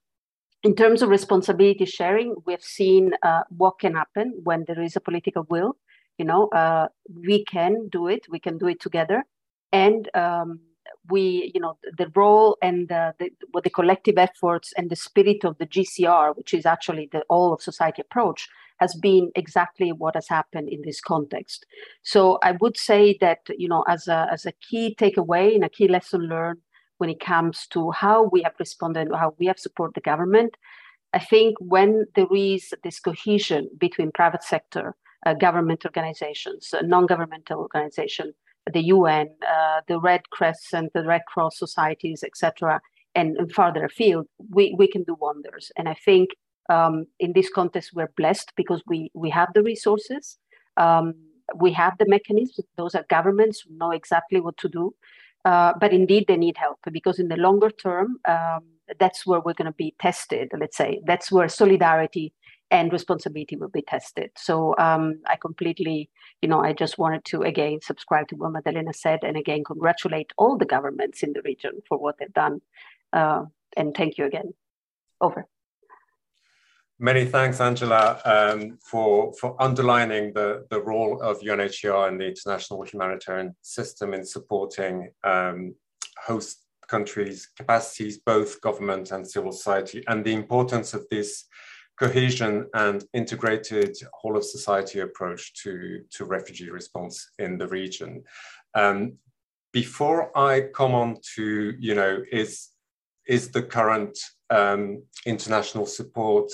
[0.64, 5.00] in terms of responsibility sharing, we've seen uh, what can happen when there is a
[5.02, 5.78] political will.
[6.18, 8.28] You know, uh, we can do it.
[8.30, 9.24] We can do it together,
[9.72, 10.60] and um,
[11.10, 13.30] we, you know, the role and the, the,
[13.64, 17.62] the collective efforts and the spirit of the GCR, which is actually the all of
[17.62, 18.48] society approach,
[18.80, 21.66] has been exactly what has happened in this context.
[22.04, 25.70] So I would say that you know, as a as a key takeaway and a
[25.70, 26.60] key lesson learned
[27.02, 30.52] when it comes to how we have responded, how we have supported the government.
[31.20, 34.86] I think when there is this cohesion between private sector,
[35.26, 38.34] uh, government organizations, uh, non-governmental organizations,
[38.72, 42.80] the UN, uh, the Red Crescent, the Red Cross societies, etc.,
[43.20, 44.26] and, and farther afield,
[44.58, 45.66] we, we can do wonders.
[45.78, 46.28] And I think
[46.72, 50.38] Um, in this context, we're blessed because we, we have the resources,
[50.78, 51.14] um,
[51.56, 52.68] we have the mechanisms.
[52.78, 54.96] Those are governments who know exactly what to do.
[55.44, 58.64] Uh, but indeed, they need help because in the longer term, um,
[59.00, 61.02] that's where we're going to be tested, let's say.
[61.06, 62.34] That's where solidarity
[62.70, 64.32] and responsibility will be tested.
[64.38, 66.10] So um, I completely,
[66.42, 70.32] you know, I just wanted to again subscribe to what Madalina said and again congratulate
[70.38, 72.62] all the governments in the region for what they've done.
[73.12, 74.54] Uh, and thank you again.
[75.20, 75.48] Over.
[77.04, 82.84] Many thanks, Angela, um, for, for underlining the, the role of UNHCR and the international
[82.84, 85.74] humanitarian system in supporting um,
[86.24, 91.46] host countries' capacities, both government and civil society, and the importance of this
[92.00, 98.24] cohesion and integrated whole of society approach to, to refugee response in the region.
[98.76, 99.14] Um,
[99.74, 102.70] before I come on to, you know, is,
[103.28, 104.20] is the current
[104.52, 106.52] um, international support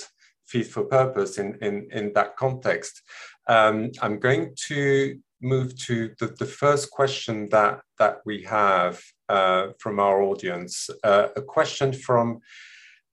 [0.48, 3.02] fit for purpose in, in, in that context,
[3.46, 9.68] um, I'm going to move to the, the first question that, that we have uh,
[9.78, 12.40] from our audience, uh, a question from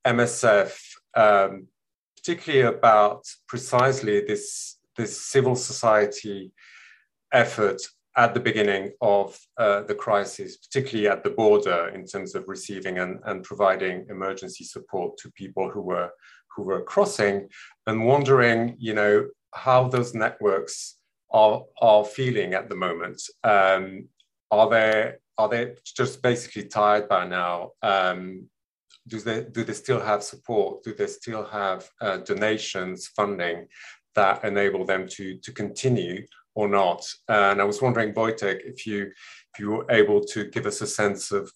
[0.06, 0.78] MSF
[1.16, 1.68] um,
[2.26, 6.52] particularly about precisely this, this civil society
[7.32, 7.80] effort
[8.18, 12.98] at the beginning of uh, the crisis, particularly at the border in terms of receiving
[12.98, 16.10] and, and providing emergency support to people who were
[16.64, 17.50] were crossing
[17.88, 20.98] and wondering, you know, how those networks
[21.32, 23.22] are, are feeling at the moment.
[23.44, 24.08] Um,
[24.52, 27.72] are they are they just basically tired by now?
[27.82, 28.48] Um,
[29.08, 30.84] do they do they still have support?
[30.84, 33.68] Do they still have uh, donations, funding
[34.16, 36.26] that enable them to to continue
[36.56, 37.06] or not?
[37.28, 39.12] And I was wondering, Wojtek, if you
[39.54, 41.52] if you were able to give us a sense of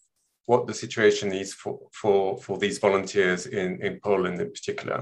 [0.50, 5.00] what the situation is for for for these volunteers in in Poland in particular.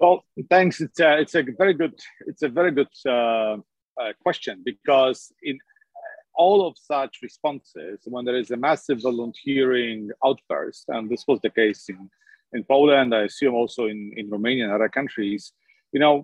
[0.00, 0.16] Well,
[0.54, 0.80] thanks.
[0.80, 1.96] It's a, it's a very good
[2.30, 3.56] it's a very good uh,
[4.02, 5.58] uh, question because in
[6.34, 11.50] all of such responses, when there is a massive volunteering outburst, and this was the
[11.50, 12.10] case in,
[12.56, 15.52] in Poland, I assume also in, in Romania and other countries,
[15.92, 16.14] you know,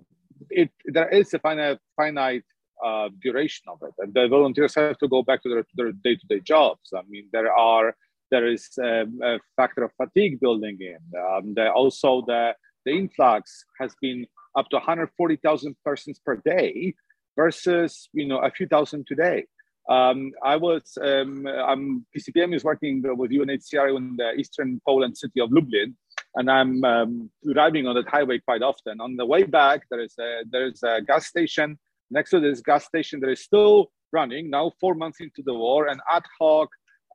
[0.49, 2.43] it, there is a finite, finite
[2.85, 3.93] uh, duration of it.
[3.99, 6.91] And the volunteers have to go back to their, their day-to-day jobs.
[6.95, 7.95] I mean, there are
[8.31, 10.97] there is a, a factor of fatigue building in.
[11.19, 12.55] Um, the, also, the,
[12.85, 14.25] the influx has been
[14.57, 16.95] up to 140,000 persons per day
[17.35, 19.45] versus, you know, a few thousand today.
[19.89, 25.41] Um, I was, um, I'm, PCPM is working with UNHCR in the eastern Poland city
[25.41, 25.97] of Lublin,
[26.35, 29.01] and I'm um, driving on that highway quite often.
[29.01, 31.77] On the way back, there is a, there is a gas station.
[32.11, 35.87] Next to this gas station, there is still running, now four months into the war,
[35.87, 36.67] an ad hoc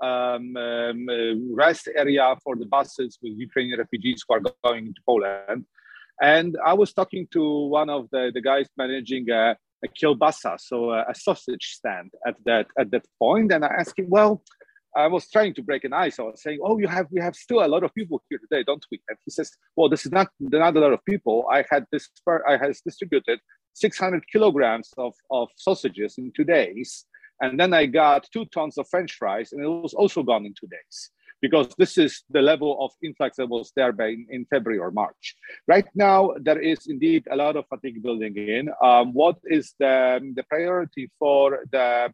[0.03, 5.67] um, um, rest area for the buses with Ukrainian refugees who are going to Poland.
[6.23, 10.91] And I was talking to one of the, the guys managing a, a kielbasa, so
[10.91, 14.43] a, a, sausage stand at that at that point, and I asked him, well.
[14.97, 16.19] I was trying to break an ice.
[16.19, 18.65] I was saying, "Oh, you have we have still a lot of people here today,
[18.67, 21.45] don't we?" And he says, "Well, this is not not a lot of people.
[21.53, 22.09] I had this
[22.49, 23.39] I has distributed
[23.77, 27.05] 600 kilograms of, of sausages in two days,
[27.41, 30.55] and then I got two tons of French fries, and it was also gone in
[30.59, 31.11] two days
[31.43, 34.91] because this is the level of influx that was there by in, in February or
[34.91, 35.37] March.
[35.69, 38.71] Right now, there is indeed a lot of fatigue building in.
[38.83, 42.11] Um, what is the, the priority for the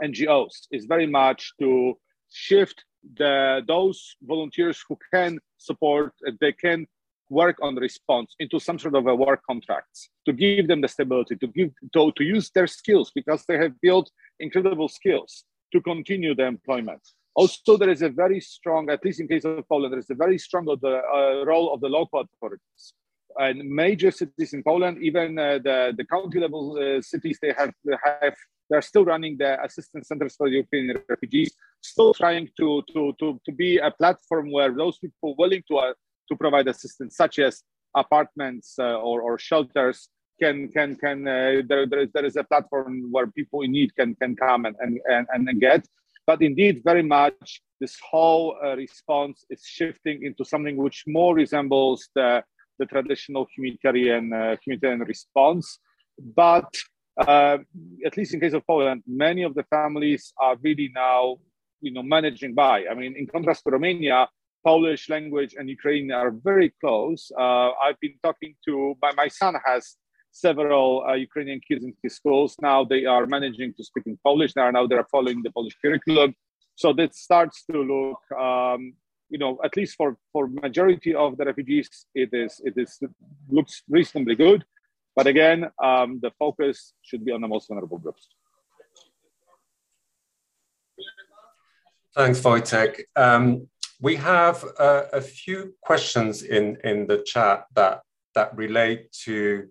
[0.00, 1.94] NGOs is very much to
[2.30, 2.84] shift
[3.16, 6.86] the those volunteers who can support, they can
[7.28, 11.36] work on response into some sort of a work contracts to give them the stability
[11.36, 14.10] to give to, to use their skills because they have built
[14.40, 17.02] incredible skills to continue the employment
[17.36, 20.14] also, there is a very strong, at least in case of Poland, there is a
[20.14, 22.94] very strong the uh, role of the local authorities.
[23.38, 27.74] And major cities in Poland, even uh, the, the county level uh, cities, they have,
[28.02, 28.34] have
[28.70, 33.52] they're still running the assistance centers for European refugees, still trying to, to, to, to
[33.52, 35.92] be a platform where those people willing to, uh,
[36.28, 37.62] to provide assistance, such as
[37.94, 40.08] apartments uh, or, or shelters,
[40.40, 43.94] can can can uh, there, there, is, there is a platform where people in need
[43.96, 45.86] can can come and and, and, and get
[46.26, 52.08] but indeed, very much this whole uh, response is shifting into something which more resembles
[52.14, 52.42] the,
[52.78, 55.78] the traditional humanitarian, uh, humanitarian response.
[56.18, 56.74] But
[57.16, 57.58] uh,
[58.04, 61.36] at least in case of Poland, many of the families are really now,
[61.80, 62.86] you know, managing by.
[62.90, 64.28] I mean, in contrast to Romania,
[64.68, 67.20] Polish language and Ukrainian are very close.
[67.44, 69.82] Uh, I've been talking to my, my son has
[70.46, 72.50] several uh, Ukrainian kids in his schools.
[72.70, 74.52] Now they are managing to speak in Polish.
[74.60, 76.30] Now, now they are following the Polish curriculum.
[76.82, 78.82] So that starts to look um,
[79.28, 83.10] you know, at least for for majority of the refugees, it is it is it
[83.48, 84.64] looks reasonably good.
[85.14, 88.28] But again, um, the focus should be on the most vulnerable groups.
[92.14, 93.00] Thanks, Wojtek.
[93.14, 93.68] Um,
[94.00, 98.02] we have uh, a few questions in, in the chat that,
[98.34, 99.68] that relate to,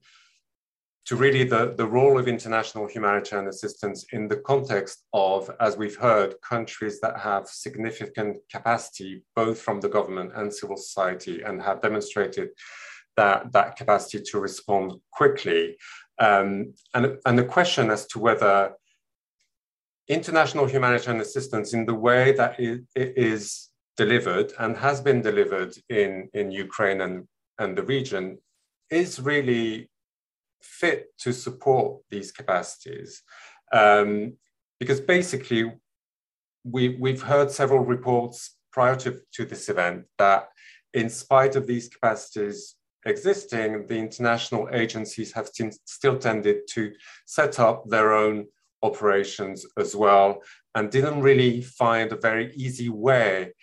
[1.06, 5.98] to really the, the role of international humanitarian assistance in the context of, as we've
[5.98, 11.82] heard, countries that have significant capacity, both from the government and civil society, and have
[11.82, 12.50] demonstrated
[13.18, 15.78] that, that capacity to respond quickly.
[16.20, 18.74] Um, and, and the question as to whether
[20.08, 25.76] international humanitarian assistance in the way that it, it is delivered and has been delivered
[25.90, 27.28] in, in Ukraine and,
[27.60, 28.38] and the region
[28.90, 29.90] is really
[30.62, 33.22] fit to support these capacities.
[33.72, 34.34] Um,
[34.80, 35.72] because basically,
[36.64, 40.50] we, we've heard several reports prior to, to this event that
[40.94, 42.76] in spite of these capacities
[43.06, 45.50] existing, the international agencies have
[45.86, 46.92] still tended to
[47.26, 48.46] set up their own
[48.82, 50.42] operations as well
[50.74, 53.54] and didn't really find a very easy way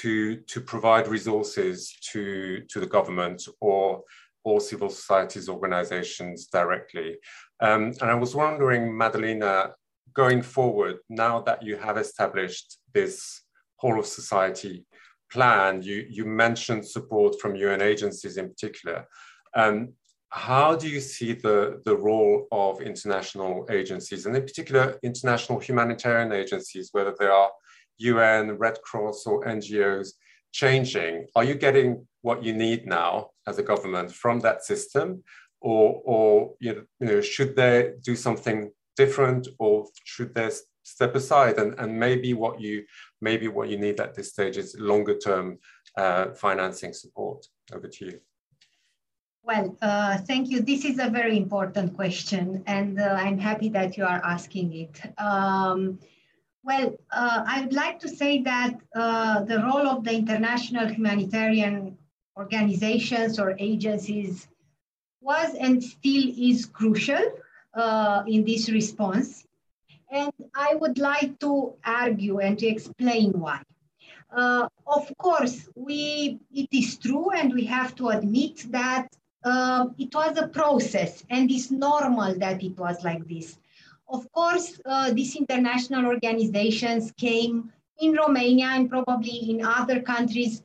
[0.00, 4.02] to, to provide resources to, to the government or,
[4.44, 7.16] or civil societies organizations directly.
[7.60, 9.72] Um, and I was wondering, Madalina,
[10.14, 13.42] going forward, now that you have established this
[13.76, 14.84] whole of society
[15.30, 19.06] plan, you, you mentioned support from UN agencies in particular.
[19.54, 19.94] Um,
[20.30, 26.32] how do you see the, the role of international agencies, and in particular international humanitarian
[26.32, 27.50] agencies, whether they are
[27.98, 30.12] UN, Red Cross, or NGOs,
[30.52, 31.26] changing?
[31.34, 35.22] Are you getting what you need now as a government from that system,
[35.60, 40.50] or, or you know, should they do something different, or should they
[40.82, 41.58] step aside?
[41.58, 42.84] And, and maybe what you
[43.20, 45.58] maybe what you need at this stage is longer term
[45.96, 47.46] uh, financing support.
[47.72, 48.20] Over to you.
[49.44, 50.60] Well, uh, thank you.
[50.60, 55.00] This is a very important question, and uh, I'm happy that you are asking it.
[55.18, 55.98] Um,
[56.64, 61.98] well, uh, I would like to say that uh, the role of the international humanitarian
[62.36, 64.48] organizations or agencies
[65.20, 67.22] was and still is crucial
[67.74, 69.46] uh, in this response.
[70.10, 73.62] And I would like to argue and to explain why.
[74.30, 79.08] Uh, of course, we it is true, and we have to admit that
[79.44, 83.58] uh, it was a process and it's normal that it was like this.
[84.08, 90.62] Of course, uh, these international organizations came in Romania and probably in other countries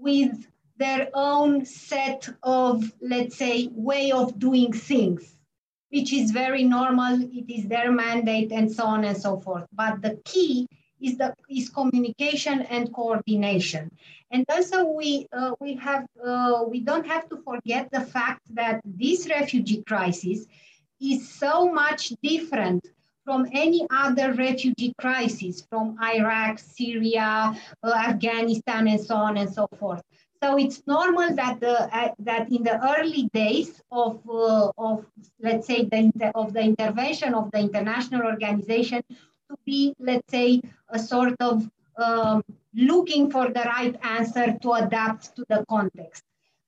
[0.00, 0.46] with
[0.78, 5.36] their own set of, let's say, way of doing things,
[5.90, 7.22] which is very normal.
[7.22, 9.66] It is their mandate and so on and so forth.
[9.72, 10.68] But the key
[11.00, 13.90] is the is communication and coordination.
[14.30, 18.80] And also we uh, we have uh, we don't have to forget the fact that
[18.84, 20.46] this refugee crisis
[21.00, 22.86] is so much different
[23.24, 29.66] from any other refugee crisis from Iraq, Syria, uh, Afghanistan, and so on and so
[29.78, 30.02] forth.
[30.42, 35.04] So it's normal that the uh, that in the early days of uh, of
[35.40, 39.02] let's say the of the intervention of the international organization,
[39.50, 42.44] to be, let's say, a sort of um,
[42.74, 46.22] looking for the right answer to adapt to the context.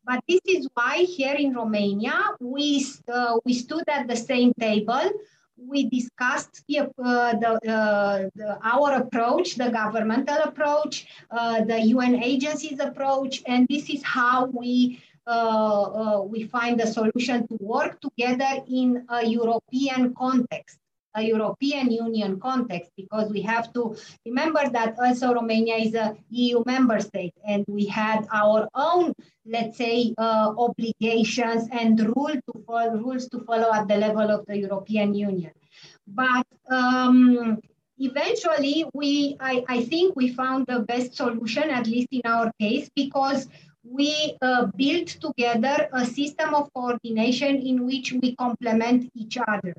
[0.08, 2.82] But this is why here in Romania, we,
[3.12, 5.10] uh, we stood at the same table.
[5.58, 12.22] We discussed the, uh, the, uh, the, our approach, the governmental approach, uh, the UN
[12.24, 18.00] agencies approach, and this is how we uh, uh, we find a solution to work
[18.00, 20.78] together in a European context
[21.18, 26.62] a European Union context because we have to remember that also Romania is a EU
[26.66, 29.12] member state and we had our own,
[29.46, 34.46] let's say, uh, obligations and rule to follow, rules to follow at the level of
[34.46, 35.52] the European Union.
[36.06, 37.58] But um,
[37.98, 42.88] eventually, we, I, I think we found the best solution, at least in our case,
[42.94, 43.48] because
[43.82, 49.74] we uh, built together a system of coordination in which we complement each other.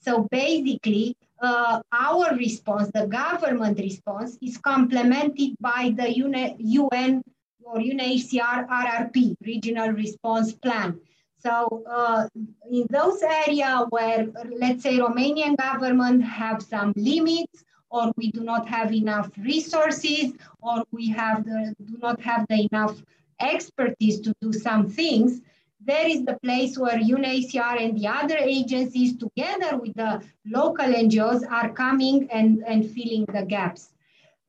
[0.00, 7.22] So basically, uh, our response, the government response, is complemented by the UN
[7.62, 10.98] or UNHCR RRP, Regional Response Plan.
[11.40, 12.28] So uh,
[12.70, 18.66] in those areas where, let's say, Romanian government have some limits, or we do not
[18.68, 23.02] have enough resources, or we have the, do not have the enough
[23.40, 25.40] expertise to do some things,
[25.88, 31.50] there is the place where UNHCR and the other agencies together with the local NGOs
[31.50, 33.88] are coming and, and filling the gaps.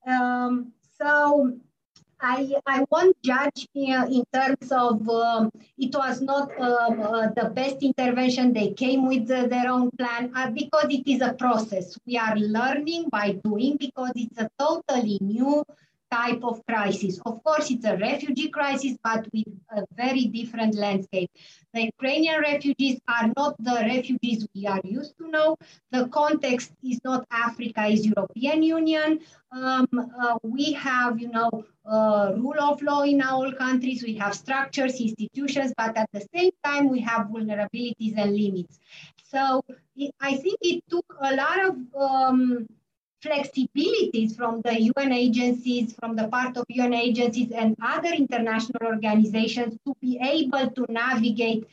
[0.06, 1.54] Um, so
[2.20, 7.50] I, I won't judge in, in terms of um, it was not um, uh, the
[7.56, 8.52] best intervention.
[8.52, 11.98] They came with uh, their own plan uh, because it is a process.
[12.06, 15.64] We are learning by doing because it's a totally new
[16.12, 17.20] type of crisis.
[17.26, 21.30] Of course, it's a refugee crisis, but with a very different landscape.
[21.74, 25.57] The Ukrainian refugees are not the refugees we are used to know.
[25.91, 29.20] The context is not Africa, is European Union.
[29.51, 34.03] Um, uh, we have, you know, uh, rule of law in our countries.
[34.03, 38.80] We have structures, institutions, but at the same time, we have vulnerabilities and limits.
[39.24, 39.64] So
[39.95, 42.68] it, I think it took a lot of um,
[43.24, 49.78] flexibilities from the UN agencies, from the part of UN agencies and other international organizations
[49.86, 51.67] to be able to navigate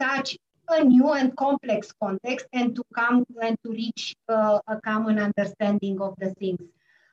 [0.00, 0.36] such
[0.68, 6.00] a new and complex context and to come and to reach uh, a common understanding
[6.00, 6.60] of the things.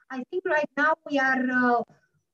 [0.09, 1.81] I think right now we are uh,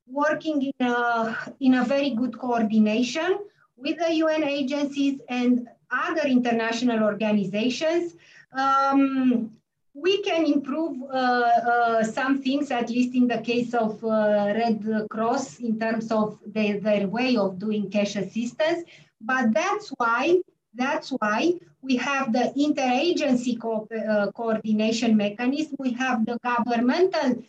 [0.08, 3.40] working in a, in a very good coordination
[3.78, 8.16] with the UN agencies and other international organizations.
[8.54, 9.52] Um,
[9.94, 15.08] we can improve uh, uh, some things, at least in the case of uh, Red
[15.10, 18.84] Cross, in terms of the, their way of doing cash assistance.
[19.20, 20.42] But that's why
[20.74, 25.76] that's why we have the interagency co uh, coordination mechanism.
[25.80, 27.44] We have the governmental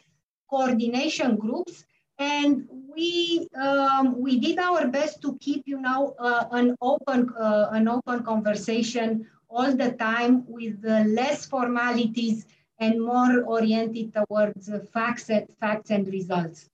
[0.51, 1.85] coordination groups,
[2.19, 7.69] and we um, we did our best to keep, you know, uh, an open uh,
[7.71, 12.47] an open conversation all the time with less formalities
[12.79, 16.69] and more oriented towards facts and, facts and results.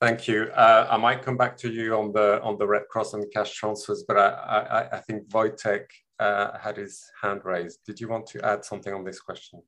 [0.00, 0.50] Thank you.
[0.54, 3.54] Uh, I might come back to you on the on the Red Cross and cash
[3.54, 5.84] transfers, but I I, I think Wojtek
[6.18, 7.78] uh, had his hand raised.
[7.86, 9.62] Did you want to add something on this question?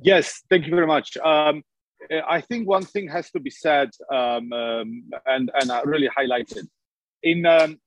[0.00, 1.16] Yes, thank you very much.
[1.18, 1.62] Um,
[2.10, 6.66] I think one thing has to be said, um, um, and and I really highlighted
[7.22, 7.78] in um,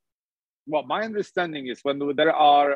[0.67, 2.75] well, my understanding is when there are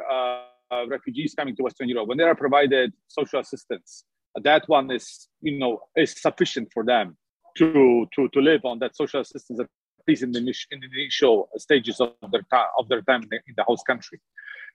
[0.72, 4.06] uh, refugees coming to Western Europe, when they are provided social assistance,
[4.44, 7.18] that one is, you know, is sufficient for them
[7.58, 9.68] to to to live on that social assistance at
[10.08, 13.64] least in the, in the initial stages of their time of their time in the
[13.64, 14.20] host country.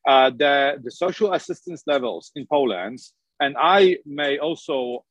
[0.06, 2.98] Uh, the the social assistance levels in Poland,
[3.40, 5.04] and I may also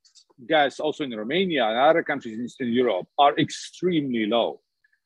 [0.47, 4.59] guess also in Romania and other countries in Eastern Europe, are extremely low,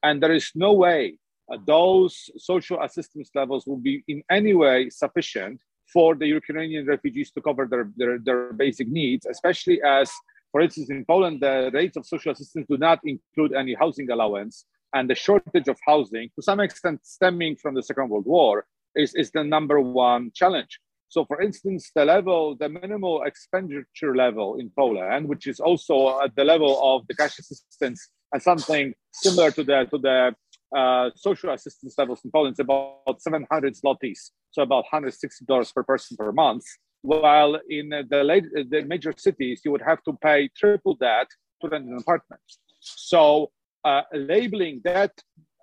[0.04, 1.20] and there is no way
[1.52, 7.32] Uh, those social assistance levels will be in any way sufficient for the Ukrainian refugees
[7.32, 10.12] to cover their, their, their basic needs, especially as,
[10.52, 14.66] for instance, in Poland, the rates of social assistance do not include any housing allowance.
[14.94, 19.14] And the shortage of housing, to some extent stemming from the Second World War, is,
[19.16, 20.80] is the number one challenge.
[21.10, 26.36] So, for instance, the level, the minimal expenditure level in Poland, which is also at
[26.36, 30.36] the level of the cash assistance and something similar to the to the
[30.76, 36.18] uh, social assistance levels in Poland is about 700 zlotys, so about $160 per person
[36.18, 36.64] per month.
[37.02, 41.28] While in the, late, the major cities, you would have to pay triple that
[41.62, 42.42] to rent an apartment.
[42.80, 43.52] So
[43.86, 45.12] uh, labeling that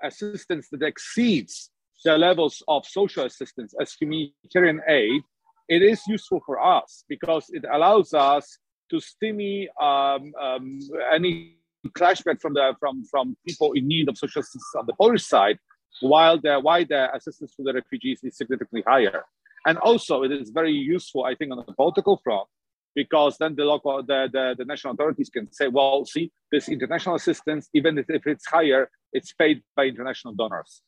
[0.02, 1.70] assistance that exceeds
[2.04, 5.22] the levels of social assistance as humanitarian aid,
[5.68, 8.58] it is useful for us because it allows us
[8.90, 10.78] to stimulate um, um,
[11.12, 11.56] any
[11.90, 15.58] clashback from the from from people in need of social assistance on the Polish side,
[16.00, 19.24] while the why the assistance to the refugees is significantly higher.
[19.66, 22.48] And also, it is very useful, I think, on the political front,
[22.94, 27.14] because then the local the, the, the national authorities can say, well, see, this international
[27.14, 30.82] assistance, even if, it's higher, it's paid by international donors.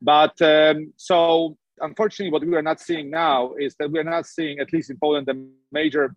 [0.00, 4.26] But um, so unfortunately, what we are not seeing now is that we are not
[4.26, 6.14] seeing, at least in Poland, the major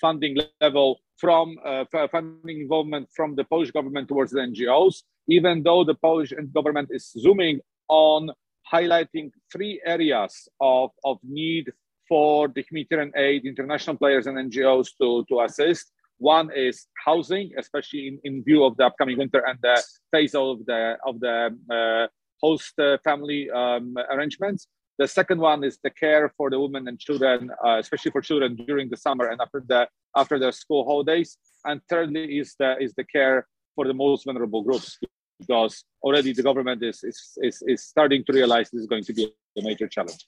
[0.00, 5.84] funding level from uh, funding involvement from the Polish government towards the NGOs, even though
[5.84, 8.30] the Polish government is zooming on
[8.74, 11.70] highlighting three areas of, of need
[12.08, 15.92] for the humanitarian aid, international players and NGOs to, to assist.
[16.18, 20.66] One is housing, especially in, in view of the upcoming winter and the phase of
[20.66, 21.36] the of the
[21.70, 22.06] uh,
[22.42, 24.66] host uh, family um, arrangements.
[24.98, 28.56] The second one is the care for the women and children, uh, especially for children
[28.56, 31.38] during the summer and after the after the school holidays.
[31.64, 34.98] And thirdly is the is the care for the most vulnerable groups,
[35.40, 39.14] because already the government is is is, is starting to realize this is going to
[39.14, 40.26] be a major challenge.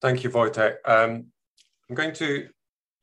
[0.00, 0.76] Thank you, Wojtek.
[0.84, 1.32] Um,
[1.88, 2.48] I'm going to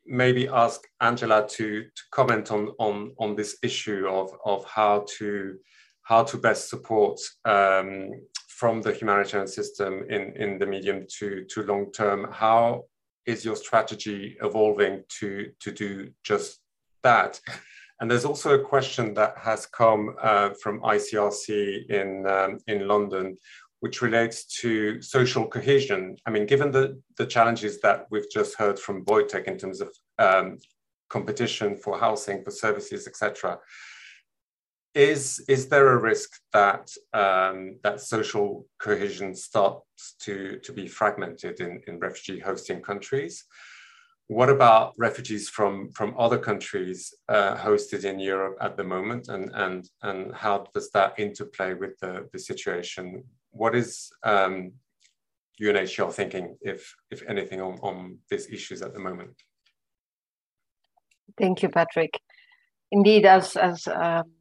[0.06, 5.58] maybe ask Angela to, to comment on, on, on this issue of, of how to
[6.06, 8.10] how to best support um,
[8.48, 12.28] from the humanitarian system in, in the medium to, to long term.
[12.32, 12.86] How
[13.26, 16.60] is your strategy evolving to, to do just
[17.06, 17.40] that.
[18.00, 23.38] And there's also a question that has come uh, from ICRC in, um, in London,
[23.80, 26.18] which relates to social cohesion.
[26.26, 29.90] I mean, given the, the challenges that we've just heard from Wojtek in terms of
[30.20, 30.58] um,
[31.10, 33.60] competition for housing, for services, etc.,
[34.96, 41.60] is is there a risk that um, that social cohesion starts to to be fragmented
[41.60, 43.44] in, in refugee hosting countries?
[44.28, 49.52] What about refugees from from other countries uh, hosted in Europe at the moment, and
[49.54, 53.26] and and how does that interplay with the the situation?
[53.52, 54.72] What is um,
[55.62, 59.36] UNHCR thinking, if if anything, on on these issues at the moment?
[61.38, 62.20] Thank you, Patrick.
[62.92, 64.35] Indeed, as as um,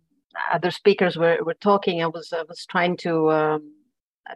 [0.53, 3.73] other speakers were, were talking, I was I was trying to um,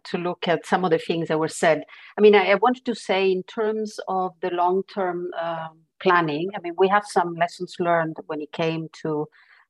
[0.04, 1.84] to look at some of the things that were said.
[2.16, 6.50] I mean, I, I wanted to say in terms of the long term um, planning.
[6.56, 9.26] I mean, we have some lessons learned when it came to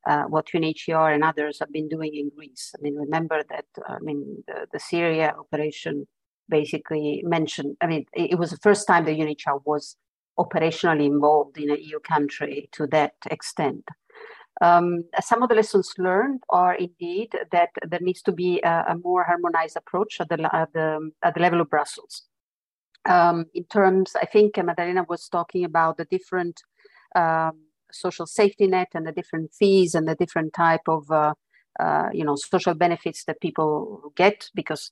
[0.07, 2.73] uh, what UNHCR and others have been doing in Greece.
[2.77, 3.67] I mean, remember that.
[3.87, 6.07] I mean, the, the Syria operation
[6.49, 7.77] basically mentioned.
[7.81, 9.97] I mean, it, it was the first time the UNHCR was
[10.39, 13.85] operationally involved in a EU country to that extent.
[14.61, 18.97] Um, some of the lessons learned are indeed that there needs to be a, a
[18.97, 22.25] more harmonized approach at the, at the, at the level of Brussels.
[23.09, 26.61] Um, in terms, I think Madalina was talking about the different
[27.15, 27.53] um,
[27.93, 31.35] social safety net and the different fees and the different type of uh,
[31.81, 34.91] uh, you know social benefits that people get because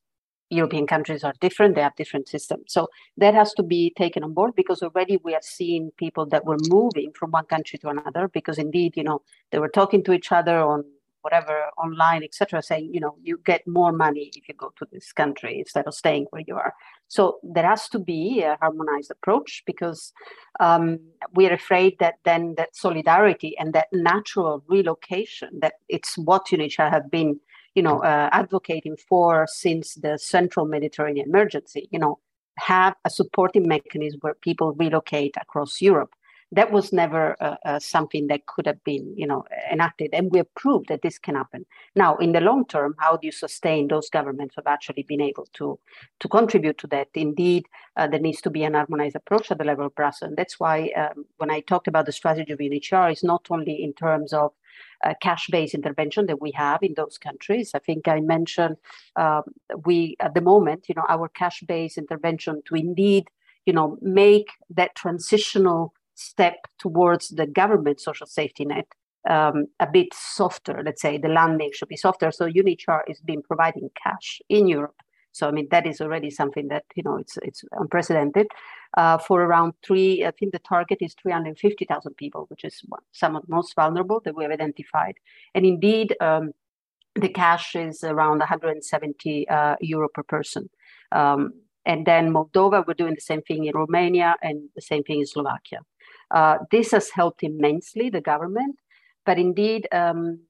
[0.50, 2.72] European countries are different, they have different systems.
[2.72, 6.44] So that has to be taken on board because already we have seen people that
[6.44, 10.12] were moving from one country to another because indeed, you know, they were talking to
[10.12, 10.84] each other on
[11.26, 15.12] whatever online, etc., saying, you know, you get more money if you go to this
[15.12, 16.72] country instead of staying where you are.
[17.08, 20.12] So there has to be a harmonized approach because
[20.60, 21.00] um,
[21.34, 26.92] we are afraid that then that solidarity and that natural relocation, that it's what UNHCR
[26.92, 27.40] have been
[27.76, 32.18] you know, uh, advocating for since the central Mediterranean emergency, you know,
[32.58, 36.10] have a supporting mechanism where people relocate across Europe.
[36.52, 40.38] That was never uh, uh, something that could have been, you know, enacted, and we
[40.38, 41.66] have proved that this can happen.
[41.96, 45.20] Now, in the long term, how do you sustain those governments who have actually been
[45.20, 45.78] able to
[46.20, 47.08] to contribute to that?
[47.14, 47.66] Indeed,
[47.96, 50.58] uh, there needs to be an harmonized approach at the level of Brussels, and that's
[50.58, 54.32] why um, when I talked about the strategy of UNHCR, it's not only in terms
[54.32, 54.52] of
[55.04, 57.72] uh, cash-based intervention that we have in those countries.
[57.74, 58.76] I think I mentioned
[59.16, 59.42] um,
[59.84, 63.28] we at the moment, you know, our cash-based intervention to indeed,
[63.64, 68.86] you know, make that transitional step towards the government social safety net
[69.28, 70.82] um, a bit softer.
[70.84, 72.30] Let's say the landing should be softer.
[72.30, 74.94] So UNHCR is been providing cash in Europe
[75.36, 78.46] so I mean that is already something that you know it's it's unprecedented.
[78.96, 82.82] Uh, for around three, I think the target is 350,000 people, which is
[83.12, 85.16] some of the most vulnerable that we have identified.
[85.54, 86.52] And indeed, um,
[87.14, 90.70] the cash is around 170 uh, euro per person.
[91.12, 91.52] Um,
[91.84, 95.26] and then Moldova, we're doing the same thing in Romania and the same thing in
[95.26, 95.80] Slovakia.
[96.30, 98.76] Uh, this has helped immensely the government,
[99.24, 100.40] but indeed, um,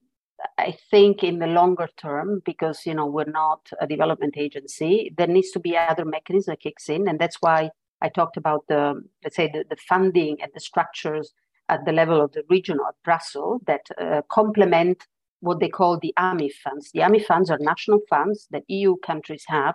[0.59, 5.26] I think in the longer term, because you know we're not a development agency, there
[5.26, 7.70] needs to be other mechanism that kicks in, and that's why
[8.07, 8.82] I talked about the
[9.22, 11.32] let's say the, the funding and the structures
[11.68, 14.98] at the level of the region of Brussels that uh, complement
[15.40, 16.90] what they call the AMIF funds.
[16.92, 19.74] The AMIF funds are national funds that EU countries have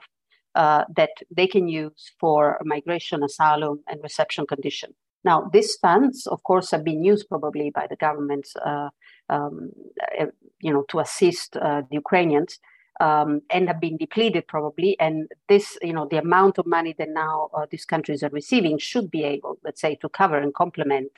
[0.56, 4.92] uh, that they can use for migration, asylum, and reception condition.
[5.24, 8.90] Now, these funds, of course, have been used probably by the governments, uh,
[9.30, 9.70] um,
[10.18, 10.26] eh,
[10.62, 12.60] you know, to assist uh, the Ukrainians,
[13.02, 14.98] um, and have been depleted probably.
[15.00, 18.78] And this, you know, the amount of money that now uh, these countries are receiving
[18.78, 21.12] should be able, let's say, to cover and complement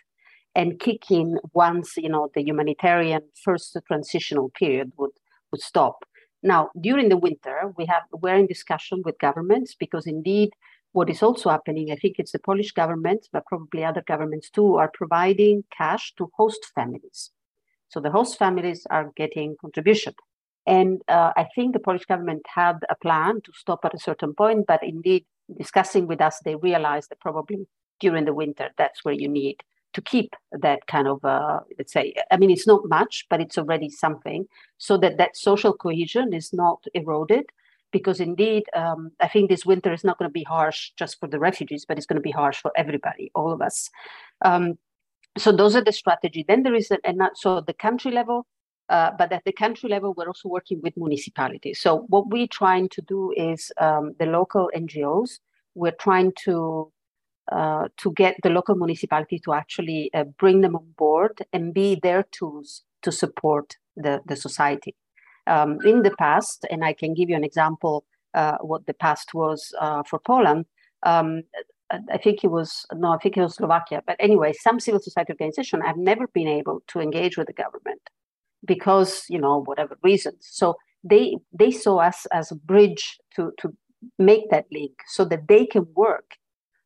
[0.55, 5.11] and kick in once, you know, the humanitarian first transitional period would
[5.51, 6.05] would stop.
[6.41, 10.51] Now, during the winter, we have we're in discussion with governments because indeed
[10.93, 14.75] what is also happening, I think it's the Polish government, but probably other governments too,
[14.75, 17.31] are providing cash to host families.
[17.89, 20.13] So the host families are getting contribution.
[20.65, 24.33] And uh, I think the Polish government had a plan to stop at a certain
[24.33, 25.25] point, but indeed,
[25.57, 27.67] discussing with us, they realized that probably
[27.99, 29.61] during the winter, that's where you need
[29.93, 33.57] to keep that kind of, uh, let's say, I mean, it's not much, but it's
[33.57, 34.47] already something,
[34.77, 37.45] so that that social cohesion is not eroded
[37.91, 41.27] because indeed, um, I think this winter is not going to be harsh just for
[41.27, 43.89] the refugees, but it's going to be harsh for everybody, all of us.
[44.43, 44.79] Um,
[45.37, 46.43] so those are the strategy.
[46.47, 48.47] Then there is and so the country level,
[48.89, 51.79] uh, but at the country level, we're also working with municipalities.
[51.79, 55.39] So what we're trying to do is um, the local NGOs.
[55.75, 56.91] We're trying to
[57.51, 61.99] uh, to get the local municipality to actually uh, bring them on board and be
[62.01, 64.95] their tools to support the, the society.
[65.45, 69.33] Um, in the past, and I can give you an example uh, what the past
[69.33, 70.65] was uh, for Poland.
[71.05, 71.43] Um,
[71.91, 74.01] I think it was no, I think it was Slovakia.
[74.07, 78.01] But anyway, some civil society organization have never been able to engage with the government
[78.65, 80.47] because you know whatever reasons.
[80.51, 83.73] So they they saw us as a bridge to to
[84.19, 86.35] make that link so that they can work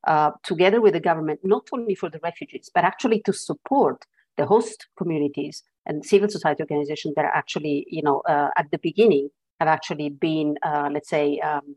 [0.05, 4.05] uh, together with the government not only for the refugees but actually to support
[4.37, 8.77] the host communities and civil society organizations that are actually you know uh, at the
[8.77, 11.75] beginning have actually been uh, let's say um,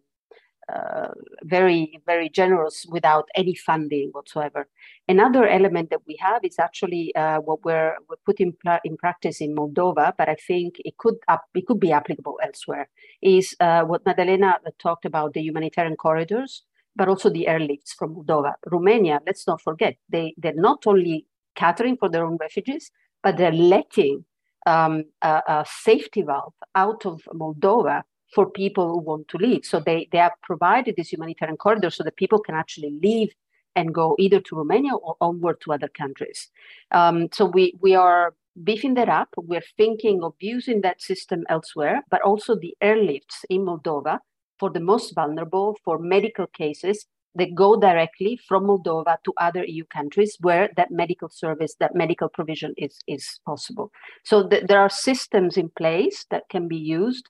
[0.73, 1.09] uh,
[1.43, 4.69] very, very generous without any funding whatsoever.
[5.09, 8.55] Another element that we have is actually uh, what we're, we're putting
[8.85, 12.89] in practice in Moldova, but I think it could up, it could be applicable elsewhere.
[13.23, 16.63] Is uh, what Madalina talked about the humanitarian corridors,
[16.97, 18.55] but also the airlifts from Moldova.
[18.67, 22.91] Romania, let's not forget, they they're not only catering for their own refugees,
[23.23, 24.25] but they're letting
[24.67, 28.03] um, a, a safety valve out of Moldova
[28.35, 29.65] for people who want to leave.
[29.65, 33.31] So they, they have provided this humanitarian corridor so that people can actually leave
[33.77, 36.51] and go either to Romania or onward to other countries.
[36.91, 39.29] Um, so we, we are beefing that up.
[39.37, 44.19] We're thinking of using that system elsewhere, but also the airlifts in Moldova
[44.59, 47.07] for the most vulnerable, for medical cases
[47.37, 52.29] that go directly from Moldova to other EU countries where that medical service, that medical
[52.29, 53.93] provision is, is possible.
[54.25, 57.29] So th- there are systems in place that can be used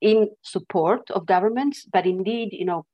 [0.00, 2.86] in support of governments, but indeed, you know,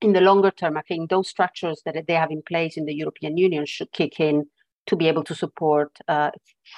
[0.00, 2.94] in the longer term, I think those structures that they have in place in the
[2.94, 4.46] European Union should kick in
[4.86, 6.30] to be able to support uh,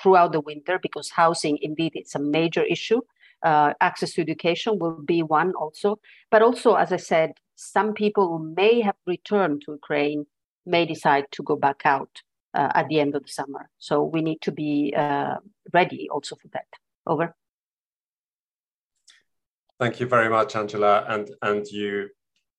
[0.03, 3.01] throughout the winter because housing, indeed, it's a major issue.
[3.43, 5.99] Uh, access to education will be one also.
[6.31, 10.27] But also, as I said, some people who may have returned to Ukraine
[10.67, 12.23] may decide to go back out
[12.55, 13.71] uh, at the end of the summer.
[13.79, 15.37] So we need to be uh,
[15.73, 16.67] ready also for that.
[17.07, 17.35] Over.
[19.83, 21.05] Thank you very much, Angela.
[21.09, 22.09] And, and you,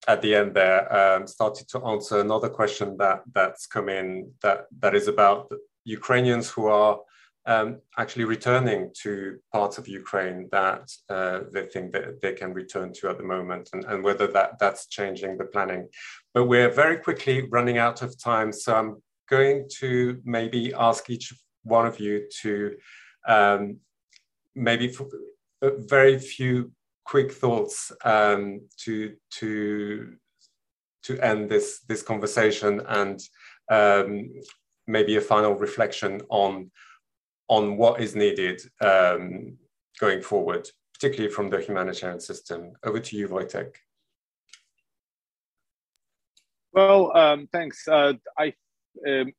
[0.10, 4.66] at the end there, um, started to answer another question that, that's come in that,
[4.82, 5.50] that is about
[5.86, 7.00] Ukrainians who are
[7.46, 12.92] um, actually returning to parts of Ukraine that uh, they think that they can return
[12.96, 15.88] to at the moment, and, and whether that, that's changing the planning.
[16.34, 21.34] But we're very quickly running out of time, so I'm going to maybe ask each
[21.64, 22.76] one of you to
[23.26, 23.78] um,
[24.56, 24.94] maybe
[25.62, 26.74] very few
[27.06, 30.16] quick thoughts um, to to
[31.04, 33.20] to end this this conversation and
[33.70, 34.30] um,
[34.88, 36.72] maybe a final reflection on
[37.50, 39.58] on what is needed um,
[40.00, 42.72] going forward, particularly from the humanitarian system.
[42.84, 43.76] Over to you, Wojtek.
[46.72, 47.88] Well, um, thanks.
[47.88, 48.54] Uh, I
[49.08, 49.34] um,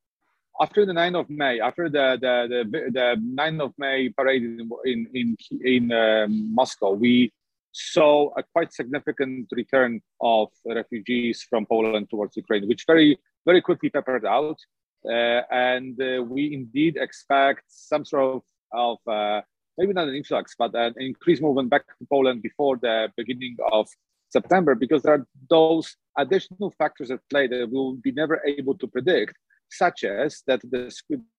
[0.61, 4.69] after the 9th of May, after the the the, the 9th of May parade in
[4.85, 7.33] in in, in um, Moscow, we
[7.75, 13.91] saw a quite significant return of refugees from Poland towards Ukraine, which very, very quickly
[13.91, 14.59] peppered out.
[15.05, 19.43] Uh, and uh, we indeed expect some sort of, of uh,
[19.77, 23.87] maybe not an influx, but an increased movement back to Poland before the beginning of
[24.31, 28.87] September, because there are those additional factors at play that we'll be never able to
[28.87, 29.35] predict,
[29.71, 30.93] such as that the,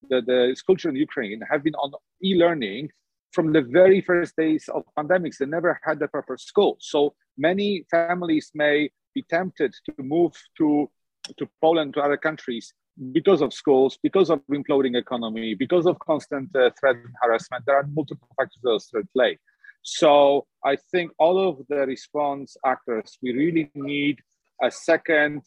[0.10, 1.92] the, the school children in Ukraine have been on
[2.24, 2.90] e-learning
[3.36, 5.38] from the very first days of pandemics.
[5.38, 6.78] They never had the proper school.
[6.80, 10.90] So many families may be tempted to move to,
[11.38, 12.74] to Poland, to other countries
[13.12, 17.64] because of schools, because of imploding economy, because of constant uh, threat and harassment.
[17.66, 19.38] There are multiple factors that at play.
[19.84, 24.20] So I think all of the response actors, we really need
[24.64, 25.42] a second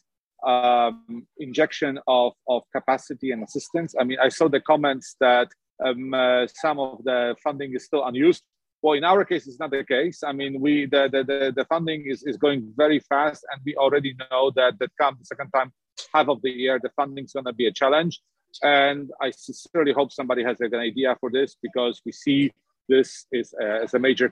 [0.45, 3.95] um, injection of, of capacity and assistance.
[3.99, 5.49] I mean, I saw the comments that
[5.85, 8.43] um, uh, some of the funding is still unused.
[8.81, 10.23] Well, in our case, it's not the case.
[10.23, 13.75] I mean, we the the, the, the funding is, is going very fast, and we
[13.75, 15.71] already know that that come the second time
[16.13, 18.21] half of the year, the funding is going to be a challenge.
[18.63, 22.51] And I sincerely hope somebody has like, an idea for this because we see
[22.87, 24.31] this is a, as a major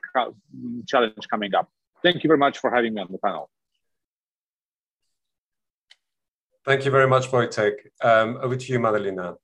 [0.88, 1.70] challenge coming up.
[2.04, 3.50] Thank you very much for having me on the panel.
[6.66, 7.76] Thank you very much, Wojtek.
[8.04, 9.38] Um, over to you, Madalina.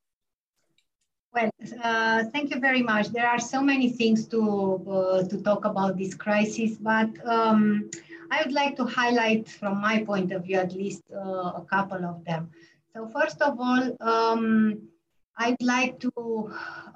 [1.33, 1.49] Well,
[1.83, 3.07] uh, thank you very much.
[3.07, 4.41] There are so many things to
[4.87, 7.89] uh, to talk about this crisis, but um,
[8.29, 12.05] I would like to highlight, from my point of view, at least uh, a couple
[12.05, 12.51] of them.
[12.93, 14.87] So, first of all, um,
[15.35, 16.11] I'd like to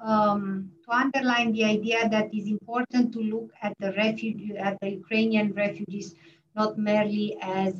[0.00, 4.90] um, to underline the idea that it's important to look at the refugee, at the
[5.02, 6.14] Ukrainian refugees,
[6.54, 7.74] not merely as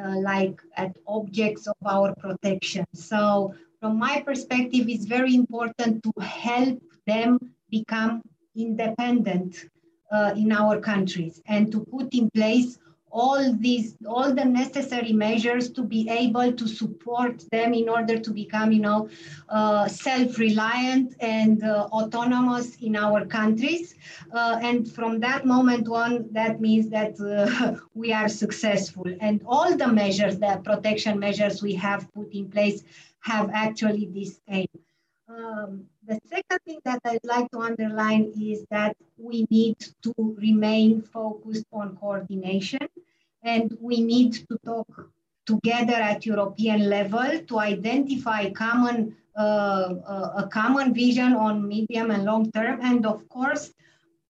[0.00, 2.86] uh, like at objects of our protection.
[2.94, 7.38] So from my perspective, it's very important to help them
[7.70, 8.22] become
[8.54, 9.64] independent
[10.12, 12.78] uh, in our countries and to put in place
[13.12, 18.30] all these all the necessary measures to be able to support them in order to
[18.30, 19.08] become you know
[19.48, 23.96] uh, self-reliant and uh, autonomous in our countries.
[24.32, 29.06] Uh, and from that moment on that means that uh, we are successful.
[29.20, 32.84] And all the measures the protection measures we have put in place
[33.20, 34.68] have actually this aim
[35.30, 41.02] um, the second thing that I'd like to underline is that we need to remain
[41.02, 42.88] focused on coordination
[43.44, 45.08] and we need to talk
[45.46, 52.24] together at European level to identify common uh, uh, a common vision on medium and
[52.24, 53.72] long term, and of course,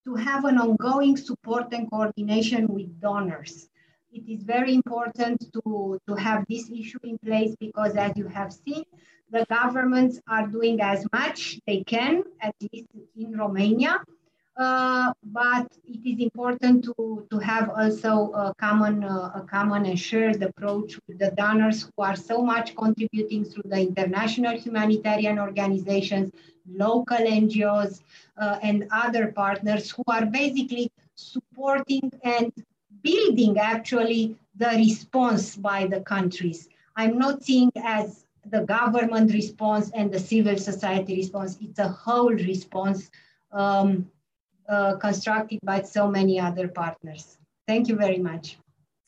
[0.04, 3.69] to have an ongoing support and coordination with donors.
[4.12, 8.52] It is very important to, to have this issue in place because, as you have
[8.52, 8.82] seen,
[9.30, 14.00] the governments are doing as much they can, at least in Romania,
[14.56, 19.98] uh, but it is important to, to have also a common, uh, a common and
[19.98, 26.32] shared approach with the donors who are so much contributing through the international humanitarian organizations,
[26.68, 28.00] local NGOs,
[28.36, 32.52] uh, and other partners who are basically supporting and
[33.02, 36.68] building actually the response by the countries.
[36.96, 42.32] I'm not seeing as the government response and the civil society response, it's a whole
[42.32, 43.10] response
[43.52, 44.10] um,
[44.68, 47.38] uh, constructed by so many other partners.
[47.66, 48.58] Thank you very much.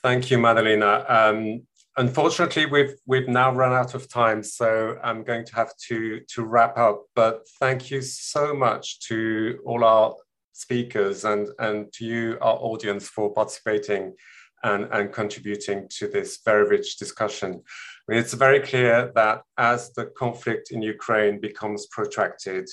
[0.02, 1.08] Thank you, Madalina.
[1.08, 1.62] Um,
[1.96, 6.44] unfortunately, we've we've now run out of time, so I'm going to have to to
[6.44, 7.04] wrap up.
[7.14, 10.14] But thank you so much to all our
[10.52, 14.14] speakers and and to you, our audience, for participating
[14.62, 17.50] and, and contributing to this very rich discussion.
[17.54, 22.68] I mean, it's very clear that as the conflict in Ukraine becomes protracted,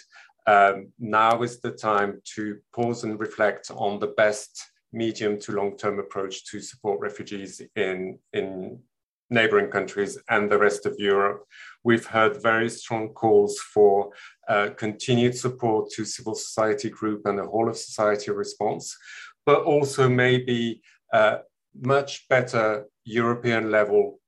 [0.47, 5.99] um, now is the time to pause and reflect on the best medium to long-term
[5.99, 8.80] approach to support refugees in, in
[9.30, 11.43] neighboring countries and the rest of Europe.
[11.84, 14.11] We've heard very strong calls for
[14.50, 18.97] uh, continued support to civil society group and the whole of society response,
[19.45, 20.82] but also maybe
[21.14, 21.38] uh,
[21.82, 24.20] much better European level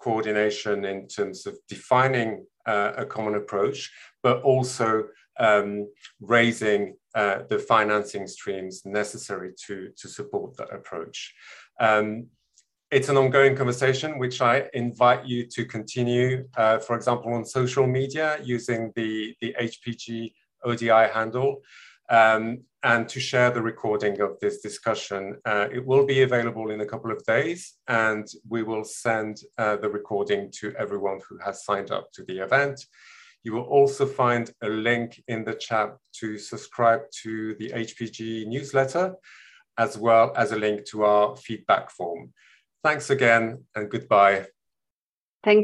[0.00, 3.90] coordination in terms of defining uh, a common approach,
[4.22, 5.04] but also
[5.40, 5.88] um,
[6.20, 11.34] raising uh, the financing streams necessary to, to support that approach.
[11.80, 12.28] Um,
[12.94, 17.88] it's an ongoing conversation, which I invite you to continue, uh, for example, on social
[17.88, 20.32] media using the, the HPG
[20.64, 21.62] ODI handle
[22.08, 25.36] um, and to share the recording of this discussion.
[25.44, 29.74] Uh, it will be available in a couple of days and we will send uh,
[29.74, 32.80] the recording to everyone who has signed up to the event.
[33.42, 39.16] You will also find a link in the chat to subscribe to the HPG newsletter,
[39.78, 42.32] as well as a link to our feedback form.
[42.84, 44.46] Thanks again and goodbye.